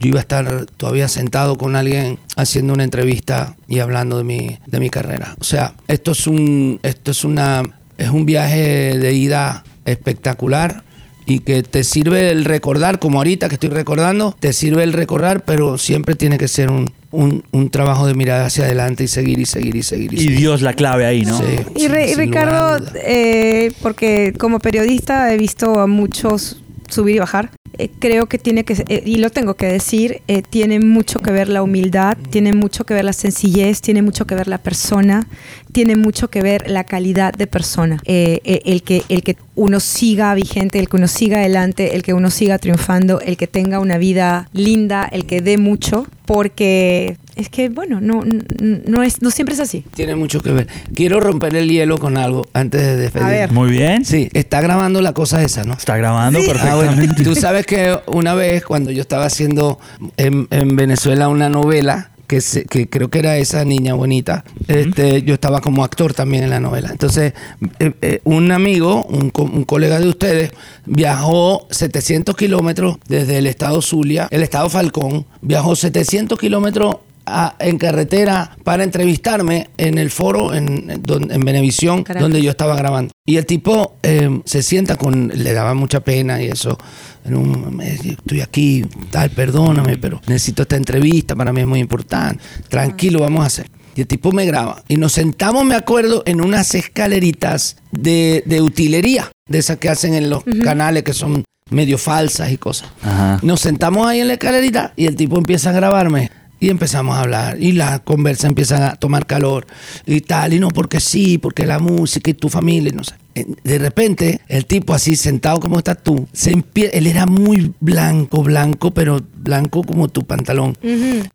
yo 0.05 0.09
iba 0.11 0.19
a 0.19 0.23
estar 0.23 0.67
todavía 0.77 1.09
sentado 1.09 1.57
con 1.57 1.77
alguien 1.77 2.19
haciendo 2.37 2.73
una 2.75 2.85
entrevista 2.85 3.57
y 3.69 3.79
hablando 3.81 4.19
de 4.19 4.25
mi, 4.25 4.59
de 4.67 4.81
mi 4.81 4.90
carrera. 4.90 5.35
O 5.40 5.45
sea, 5.45 5.75
esto 5.88 6.12
es 6.12 6.27
un, 6.27 6.79
esto 6.83 7.11
es 7.11 7.25
una, 7.25 7.62
es 7.99 8.11
un 8.11 8.27
viaje 8.27 8.99
de 8.99 9.12
ida 9.12 9.64
espectacular 9.85 10.85
y 11.27 11.38
que 11.40 11.62
te 11.62 11.85
sirve 11.85 12.31
el 12.31 12.45
recordar, 12.45 12.99
como 12.99 13.19
ahorita 13.19 13.49
que 13.49 13.55
estoy 13.55 13.71
recordando, 13.71 14.37
te 14.38 14.53
sirve 14.53 14.83
el 14.85 14.93
recordar, 14.93 15.43
pero 15.45 15.79
siempre 15.79 16.14
tiene 16.17 16.37
que 16.37 16.49
ser 16.49 16.71
un, 16.71 16.93
un, 17.12 17.43
un 17.51 17.71
trabajo 17.71 18.07
de 18.07 18.12
mirar 18.14 18.43
hacia 18.43 18.64
adelante 18.67 19.05
y 19.05 19.09
seguir 19.09 19.38
y 19.38 19.47
seguir 19.47 19.75
y 19.75 19.83
seguir. 19.83 20.12
Y, 20.12 20.17
Y 20.17 20.19
seguir. 20.21 20.37
Dios 20.38 20.61
la 20.61 20.75
clave 20.75 21.07
ahí, 21.07 21.25
¿no? 21.25 21.38
Sí. 21.38 21.45
Y, 21.77 21.88
Re- 21.88 22.12
a 22.12 22.17
Ricardo, 22.19 22.85
eh, 22.97 23.73
porque 23.81 24.35
como 24.38 24.59
periodista 24.59 25.33
he 25.33 25.38
visto 25.38 25.81
a 25.81 25.87
muchos 25.87 26.61
subir 26.88 27.16
y 27.16 27.18
bajar. 27.18 27.51
Eh, 27.77 27.90
creo 27.99 28.27
que 28.27 28.38
tiene 28.38 28.64
que, 28.64 28.75
eh, 28.88 29.03
y 29.05 29.16
lo 29.16 29.31
tengo 29.31 29.55
que 29.55 29.66
decir, 29.66 30.23
eh, 30.29 30.42
tiene 30.42 30.79
mucho 30.79 31.18
que 31.18 31.33
ver 31.33 31.49
la 31.49 31.62
humildad, 31.62 32.16
tiene 32.31 32.53
mucho 32.53 32.85
que 32.85 32.94
ver 32.94 33.05
la 33.05 33.12
sencillez, 33.12 33.81
tiene 33.81 34.01
mucho 34.03 34.27
que 34.27 34.35
ver 34.37 34.47
la 34.47 34.59
persona, 34.59 35.27
tiene 35.73 35.97
mucho 35.97 36.29
que 36.29 36.40
ver 36.40 36.70
la 36.70 36.85
calidad 36.85 37.33
de 37.35 37.49
persona. 37.49 38.01
Eh, 38.05 38.62
el, 38.64 38.85
que, 38.85 39.03
el 39.09 39.25
que 39.25 39.37
uno 39.57 39.81
siga 39.81 40.33
vigente, 40.35 40.79
el 40.79 40.88
que 40.88 40.97
uno 40.97 41.09
siga 41.09 41.38
adelante, 41.38 41.97
el 41.97 42.03
que 42.05 42.14
uno 42.14 42.31
siga 42.31 42.59
triunfando, 42.59 43.20
el 43.20 43.37
que 43.37 43.49
tenga 43.49 43.81
una 43.81 43.99
vida 43.99 44.49
linda, 44.53 45.09
el 45.11 45.27
que 45.27 45.40
dé 45.40 45.59
mucho, 45.59 46.07
porque 46.27 47.16
es 47.37 47.49
que, 47.49 47.68
bueno, 47.68 48.01
no, 48.01 48.23
no, 48.61 49.03
es, 49.03 49.20
no 49.23 49.31
siempre 49.31 49.55
es 49.55 49.61
así. 49.61 49.85
Tiene 49.94 50.14
mucho 50.14 50.40
que 50.40 50.53
ver. 50.53 50.68
Quiero 50.94 51.20
romper 51.20 51.55
el 51.57 51.68
hielo 51.68 51.99
con 51.99 52.16
algo 52.16 52.47
antes 52.53 52.81
de 52.83 52.97
despedir. 52.97 53.27
A 53.27 53.31
ver. 53.31 53.53
Muy 53.53 53.70
bien. 53.70 54.05
Sí, 54.05 54.29
está 54.35 54.61
grabando 54.61 55.01
la 55.01 55.12
cosa 55.12 55.42
esa, 55.42 55.64
¿no? 55.64 55.75
Está 55.75 55.97
grabando 55.97 56.38
Sí. 56.40 56.47
Ah, 56.51 56.75
bueno, 56.77 56.92
perfectamente. 56.92 57.25
tú 57.25 57.35
sabes 57.35 57.66
que 57.66 57.99
una 58.07 58.35
vez 58.35 58.64
cuando 58.64 58.90
yo 58.90 59.01
estaba 59.03 59.25
haciendo 59.27 59.79
en, 60.16 60.47
en 60.51 60.77
Venezuela 60.77 61.29
una 61.29 61.49
novela, 61.49 62.11
que, 62.27 62.40
se- 62.40 62.64
que 62.64 62.88
creo 62.88 63.11
que 63.11 63.18
era 63.18 63.37
esa 63.37 63.64
niña 63.66 63.92
bonita, 63.92 64.44
este, 64.66 65.23
yo 65.25 65.35
estaba 65.35 65.61
como 65.61 65.85
actor 65.85 66.14
también 66.14 66.42
en 66.44 66.51
la 66.51 66.59
novela. 66.61 66.88
Entonces, 66.90 67.35
eh, 67.81 67.92
eh, 68.01 68.20
un 68.25 68.51
amigo, 68.51 69.05
un, 69.05 69.29
co- 69.29 69.42
un 69.42 69.64
colega 69.64 70.01
de 70.01 70.09
ustedes, 70.09 70.51
viajó 70.87 71.66
700 71.70 72.35
kilómetros 72.37 72.97
desde 73.09 73.38
el 73.38 73.47
estado 73.47 73.83
Zulia, 73.83 74.29
el 74.31 74.42
estado 74.42 74.70
Falcón, 74.70 75.27
viajó 75.42 75.77
700 75.77 76.38
kilómetros 76.38 76.97
a- 77.27 77.55
en 77.59 77.79
carretera 77.79 78.57
para 78.65 78.85
entrevistarme 78.85 79.71
en 79.77 79.99
el 79.99 80.11
foro 80.11 80.55
en, 80.55 80.91
en, 80.91 81.31
en 81.31 81.41
Venevisión, 81.45 82.03
Caramba. 82.05 82.23
donde 82.25 82.43
yo 82.43 82.51
estaba 82.51 82.77
grabando. 82.77 83.13
Y 83.27 83.37
el 83.37 83.47
tipo 83.47 83.97
eh, 84.03 84.41
se 84.45 84.63
sienta 84.63 84.97
con, 84.97 85.29
le 85.35 85.53
daba 85.53 85.75
mucha 85.75 86.01
pena 86.01 86.43
y 86.43 86.47
eso. 86.49 86.77
En 87.25 87.37
un, 87.37 87.81
estoy 87.81 88.43
aquí, 88.43 88.85
tal, 89.11 89.31
perdóname, 89.31 89.97
pero 89.97 90.21
necesito 90.27 90.63
esta 90.63 90.77
entrevista, 90.77 91.35
para 91.35 91.53
mí 91.53 91.63
es 91.63 91.67
muy 91.67 91.81
importante. 91.81 92.43
Tranquilo, 92.69 93.21
vamos 93.21 93.43
a 93.45 93.47
hacer. 93.47 93.67
Y 93.97 94.03
el 94.03 94.07
tipo 94.07 94.33
me 94.33 94.45
graba. 94.45 94.83
Y 94.89 94.97
nos 94.99 95.13
sentamos, 95.13 95.65
me 95.65 95.75
acuerdo, 95.77 96.23
en 96.27 96.41
unas 96.43 96.75
escaleritas 96.75 97.77
de, 97.93 98.43
de 98.45 98.61
utilería, 98.61 99.31
de 99.49 99.59
esas 99.59 99.79
que 99.79 99.89
hacen 99.89 100.15
en 100.15 100.29
los 100.29 100.43
canales 100.63 101.03
que 101.05 101.13
son 101.15 101.45
medio 101.71 101.97
falsas 101.97 102.51
y 102.53 102.59
cosas. 102.59 102.89
Ajá. 103.03 103.39
Nos 103.43 103.61
sentamos 103.61 104.07
ahí 104.07 104.21
en 104.21 104.27
la 104.29 104.35
escalerita 104.35 104.93
y 104.97 105.07
el 105.07 105.17
tipo 105.17 105.39
empieza 105.39 105.71
a 105.71 105.73
grabarme 105.73 106.31
Y 106.61 106.71
empezamos 106.71 107.17
a 107.17 107.21
hablar 107.21 107.61
y 107.61 107.73
la 107.73 107.99
conversa 107.99 108.47
empieza 108.47 108.93
a 108.93 108.97
tomar 108.97 109.27
calor 109.27 109.67
y 110.07 110.21
tal, 110.21 110.55
y 110.55 110.61
no 110.61 110.69
porque 110.69 111.01
sí, 111.01 111.37
porque 111.37 111.67
la 111.67 111.79
música 111.79 112.31
y 112.31 112.35
tu 112.35 112.49
familia, 112.49 112.93
no 112.95 113.05
sé. 113.05 113.14
Eh, 113.35 113.47
De 113.64 113.79
repente, 113.79 114.40
el 114.49 114.64
tipo 114.64 114.95
así 114.95 115.17
sentado 115.17 115.61
como 115.61 115.79
estás 115.79 116.03
tú, 116.03 116.27
se 116.33 116.53
él 116.53 117.07
era 117.07 117.27
muy 117.27 117.73
blanco, 117.81 118.43
blanco, 118.43 118.93
pero 118.93 119.21
blanco 119.37 119.83
como 119.83 120.09
tu 120.09 120.25
pantalón. 120.25 120.77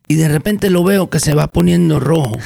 Y 0.07 0.15
de 0.15 0.27
repente 0.29 0.69
lo 0.69 0.83
veo 0.83 1.09
que 1.09 1.19
se 1.19 1.35
va 1.35 1.47
poniendo 1.47 1.99
rojo. 1.99 2.37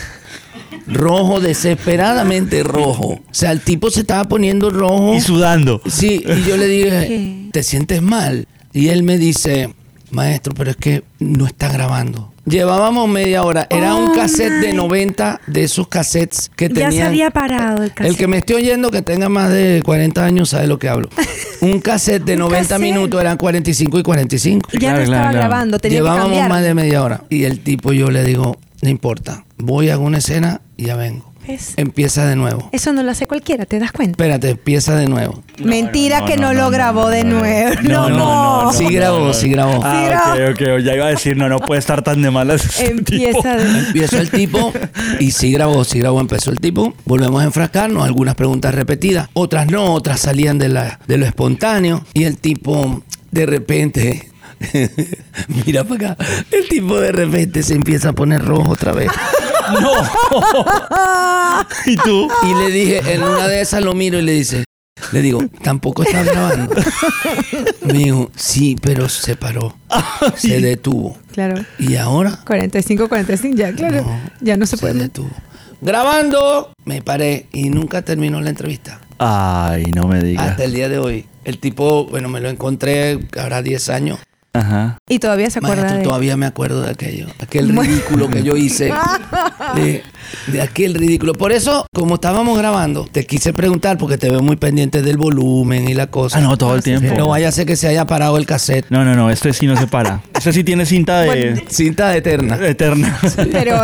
Rojo, 0.87 1.39
desesperadamente 1.39 2.63
rojo. 2.63 3.13
O 3.13 3.33
sea, 3.33 3.51
el 3.51 3.61
tipo 3.61 3.89
se 3.89 4.01
estaba 4.01 4.25
poniendo 4.25 4.69
rojo. 4.69 5.13
Y 5.13 5.21
sudando. 5.21 5.81
Sí, 5.87 6.21
y 6.25 6.43
yo 6.43 6.57
le 6.57 6.67
dije. 6.67 7.39
¿te 7.53 7.63
sientes 7.63 8.01
mal? 8.01 8.47
Y 8.73 8.87
él 8.89 9.03
me 9.03 9.17
dice, 9.17 9.73
maestro, 10.09 10.53
pero 10.55 10.71
es 10.71 10.75
que 10.75 11.03
no 11.19 11.45
está 11.45 11.71
grabando. 11.71 12.32
Llevábamos 12.45 13.07
media 13.07 13.43
hora. 13.43 13.67
Era 13.69 13.95
un 13.95 14.09
Oh, 14.09 14.13
cassette 14.13 14.51
de 14.59 14.71
my. 14.71 14.77
90 14.77 15.39
de 15.47 15.63
esos 15.63 15.87
cassettes 15.87 16.51
que 16.55 16.67
Ya 16.67 16.73
tenían. 16.73 16.91
se 16.91 17.03
había 17.03 17.31
parado 17.31 17.83
el 17.83 17.91
cassette. 17.93 18.11
El 18.11 18.17
que 18.17 18.27
me 18.27 18.37
esté 18.37 18.53
oyendo 18.55 18.91
que 18.91 19.01
tenga 19.01 19.29
más 19.29 19.49
de 19.49 19.81
40 19.85 20.25
años 20.25 20.49
sabe 20.49 20.67
lo 20.67 20.77
que 20.77 20.89
hablo. 20.89 21.07
Un 21.61 21.79
cassette 21.79 22.23
de 22.25 22.33
Un 22.33 22.39
90 22.39 22.67
cassette. 22.75 22.81
minutos 22.81 23.21
eran 23.21 23.37
45 23.37 23.97
y 23.99 24.03
45. 24.03 24.69
Ya 24.73 24.79
Claro, 24.79 24.97
no 24.97 25.03
estaba 25.03 25.21
claro, 25.23 25.37
grabando, 25.37 25.79
tenía 25.79 25.99
Llevábamos 25.99 26.49
más 26.49 26.61
de 26.63 26.73
media 26.73 27.01
hora. 27.01 27.21
Y 27.29 27.45
el 27.45 27.61
tipo, 27.61 27.93
yo 27.93 28.11
le 28.11 28.25
digo, 28.25 28.57
no 28.81 28.89
importa, 28.89 29.45
voy 29.57 29.89
a 29.89 29.97
una 29.97 30.17
escena 30.17 30.59
y 30.75 30.85
ya 30.87 30.95
vengo. 30.97 31.32
¿Ves? 31.47 31.73
Empieza 31.77 32.25
de 32.25 32.35
nuevo. 32.35 32.69
Eso 32.71 32.93
no 32.93 33.03
lo 33.03 33.11
hace 33.11 33.25
cualquiera, 33.25 33.65
¿te 33.65 33.79
das 33.79 33.91
cuenta? 33.91 34.11
Espérate, 34.11 34.51
empieza 34.51 34.95
de 34.95 35.07
nuevo. 35.07 35.43
Mentira 35.57 36.21
no, 36.21 36.25
que 36.25 36.37
no, 36.37 36.53
lo 36.53 36.63
no, 36.63 36.69
grabó 36.69 37.03
no, 37.03 37.09
de 37.09 37.23
no, 37.23 37.39
nuevo. 37.39 37.81
no, 37.83 38.09
No, 38.09 38.09
no, 38.09 38.63
no. 38.65 38.73
Sí 38.73 38.85
grabó, 38.85 39.33
sí 39.33 39.49
grabó. 39.49 39.79
Ah, 39.83 40.35
ok, 40.49 40.53
ok. 40.53 40.83
Ya 40.83 40.95
iba 40.95 41.05
a 41.05 41.09
decir, 41.09 41.35
no, 41.35 41.49
no 41.49 41.59
puede 41.59 41.79
estar 41.79 42.01
tan 42.01 42.21
de 42.21 42.31
malas. 42.31 42.65
este. 42.79 42.91
Empieza 42.91 43.57
de... 43.57 43.79
Empezó 43.79 44.19
el 44.19 44.29
tipo 44.29 44.71
y 45.19 45.31
sí 45.31 45.51
grabó, 45.51 45.83
sí 45.83 45.99
grabó, 45.99 46.19
empezó 46.21 46.51
el 46.51 46.59
tipo. 46.59 46.93
Volvemos 47.05 47.41
a 47.41 47.45
enfrascarnos, 47.45 48.03
algunas 48.03 48.35
preguntas 48.35 48.73
repetidas, 48.73 49.29
otras 49.33 49.67
no, 49.67 49.93
otras 49.93 50.19
salían 50.21 50.57
de, 50.57 50.69
la, 50.69 50.99
de 51.07 51.17
lo 51.17 51.25
espontáneo. 51.25 52.05
Y 52.13 52.23
el 52.23 52.37
tipo, 52.37 53.03
de 53.31 53.45
repente, 53.45 54.29
mira 55.65 55.83
para 55.83 56.11
acá, 56.13 56.25
el 56.51 56.67
tipo 56.67 56.99
de 56.99 57.11
repente 57.11 57.63
se 57.63 57.73
empieza 57.75 58.09
a 58.09 58.13
poner 58.13 58.43
rojo 58.43 58.71
otra 58.71 58.91
vez. 58.93 59.11
No. 59.71 59.91
¿Y 61.85 61.95
tú? 61.95 62.27
Y 62.43 62.53
le 62.55 62.69
dije, 62.69 63.13
en 63.13 63.23
una 63.23 63.47
de 63.47 63.61
esas 63.61 63.81
lo 63.81 63.93
miro 63.93 64.19
y 64.19 64.21
le 64.21 64.33
dice, 64.33 64.65
le 65.13 65.21
digo, 65.21 65.39
tampoco 65.63 66.03
estás 66.03 66.25
grabando. 66.25 66.75
Me 67.85 67.93
dijo, 67.93 68.29
sí, 68.35 68.75
pero 68.81 69.07
se 69.07 69.37
paró, 69.37 69.75
se 70.35 70.59
detuvo. 70.59 71.17
Claro. 71.31 71.63
Y 71.79 71.95
ahora 71.95 72.39
45, 72.45 73.07
45, 73.07 73.55
ya, 73.55 73.73
claro. 73.73 74.01
No, 74.03 74.19
ya 74.41 74.57
no 74.57 74.65
se 74.65 74.75
se 74.75 74.81
puede. 74.81 74.95
detuvo. 74.95 75.29
Grabando, 75.79 76.73
me 76.85 77.01
paré 77.01 77.47
y 77.53 77.69
nunca 77.69 78.01
terminó 78.01 78.41
la 78.41 78.49
entrevista. 78.49 78.99
Ay, 79.17 79.85
no 79.95 80.07
me 80.07 80.21
digas. 80.21 80.51
Hasta 80.51 80.65
el 80.65 80.73
día 80.73 80.89
de 80.89 80.97
hoy. 80.97 81.25
El 81.45 81.57
tipo, 81.59 82.05
bueno, 82.05 82.29
me 82.29 82.39
lo 82.41 82.49
encontré 82.49 83.19
ahora 83.37 83.61
10 83.61 83.89
años. 83.89 84.19
Ajá. 84.53 84.99
Y 85.09 85.17
todavía 85.19 85.49
se 85.49 85.59
acuerda 85.59 85.81
Maestro, 85.81 85.97
de... 85.97 86.03
todavía 86.03 86.37
me 86.37 86.45
acuerdo 86.45 86.81
de 86.83 86.91
aquello. 86.91 87.27
Aquel 87.39 87.75
ridículo 87.75 88.29
que 88.29 88.43
yo 88.43 88.55
hice. 88.55 88.93
De, 89.75 90.03
de 90.47 90.61
aquel 90.61 90.93
ridículo. 90.93 91.33
Por 91.33 91.51
eso, 91.51 91.87
como 91.93 92.15
estábamos 92.15 92.57
grabando, 92.57 93.07
te 93.11 93.25
quise 93.25 93.53
preguntar 93.53 93.97
porque 93.97 94.17
te 94.17 94.29
veo 94.29 94.41
muy 94.41 94.55
pendiente 94.55 95.01
del 95.01 95.17
volumen 95.17 95.87
y 95.89 95.93
la 95.93 96.07
cosa. 96.07 96.37
Ah, 96.37 96.41
no, 96.41 96.57
todo 96.57 96.75
el 96.75 96.83
tiempo. 96.83 97.13
No 97.17 97.29
vaya 97.29 97.49
a 97.49 97.51
ser 97.51 97.65
que 97.65 97.75
se 97.75 97.87
haya 97.87 98.05
parado 98.05 98.37
el 98.37 98.45
cassette. 98.45 98.85
No, 98.89 99.03
no, 99.03 99.15
no, 99.15 99.29
este 99.31 99.53
sí 99.53 99.65
no 99.65 99.75
se 99.77 99.87
para. 99.87 100.21
Este 100.33 100.51
sí 100.51 100.63
tiene 100.63 100.85
cinta 100.85 101.21
de 101.21 101.63
Cinta 101.69 102.15
eterna. 102.15 102.57
eterna. 102.67 103.17
Pero 103.51 103.79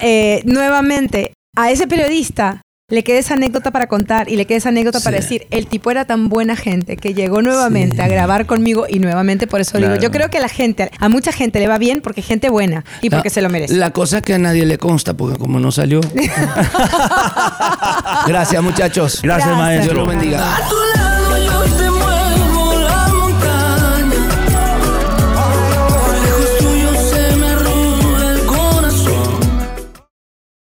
eh, 0.00 0.42
nuevamente, 0.44 1.32
a 1.56 1.70
ese 1.70 1.86
periodista 1.86 2.60
le 2.92 3.02
queda 3.04 3.18
esa 3.18 3.34
anécdota 3.34 3.70
para 3.70 3.86
contar 3.86 4.28
y 4.28 4.36
le 4.36 4.44
queda 4.46 4.58
esa 4.58 4.68
anécdota 4.68 5.00
para 5.00 5.16
decir, 5.16 5.46
el 5.50 5.66
tipo 5.66 5.90
era 5.90 6.04
tan 6.04 6.28
buena 6.28 6.56
gente 6.56 6.98
que 6.98 7.14
llegó 7.14 7.40
nuevamente 7.40 7.96
Sí. 7.96 8.02
a 8.02 8.06
grabar 8.06 8.44
conmigo 8.44 8.84
y 8.86 8.98
nuevamente 8.98 9.46
por 9.46 9.62
eso 9.62 9.78
Claro. 9.78 9.94
digo, 9.94 10.02
yo 10.02 10.10
creo 10.10 10.28
que 10.28 10.36
a 10.36 10.40
la 10.42 10.50
gente, 10.50 10.90
a 10.98 11.08
mucha 11.08 11.32
gente 11.32 11.58
le 11.58 11.68
va 11.68 11.78
bien 11.78 12.02
porque 12.02 12.20
es 12.20 12.26
gente 12.26 12.50
buena 12.50 12.84
y 13.00 13.08
porque 13.08 13.30
La- 13.30 13.34
se 13.34 13.40
lo 13.40 13.48
merece. 13.48 13.72
La 13.74 13.92
cosa 13.92 14.18
es 14.18 14.22
que 14.24 14.34
a 14.34 14.38
nadie 14.38 14.66
le 14.66 14.76
consta, 14.76 15.14
porque 15.14 15.38
como 15.38 15.58
no 15.58 15.72
salió. 15.72 16.00
Gracias, 18.26 18.62
muchachos. 18.62 19.20
Gracias, 19.22 19.48
Gracias. 19.48 19.56
maestro. 19.56 19.94
Dios 19.94 19.96
los 19.96 20.08
bendiga. 20.08 20.58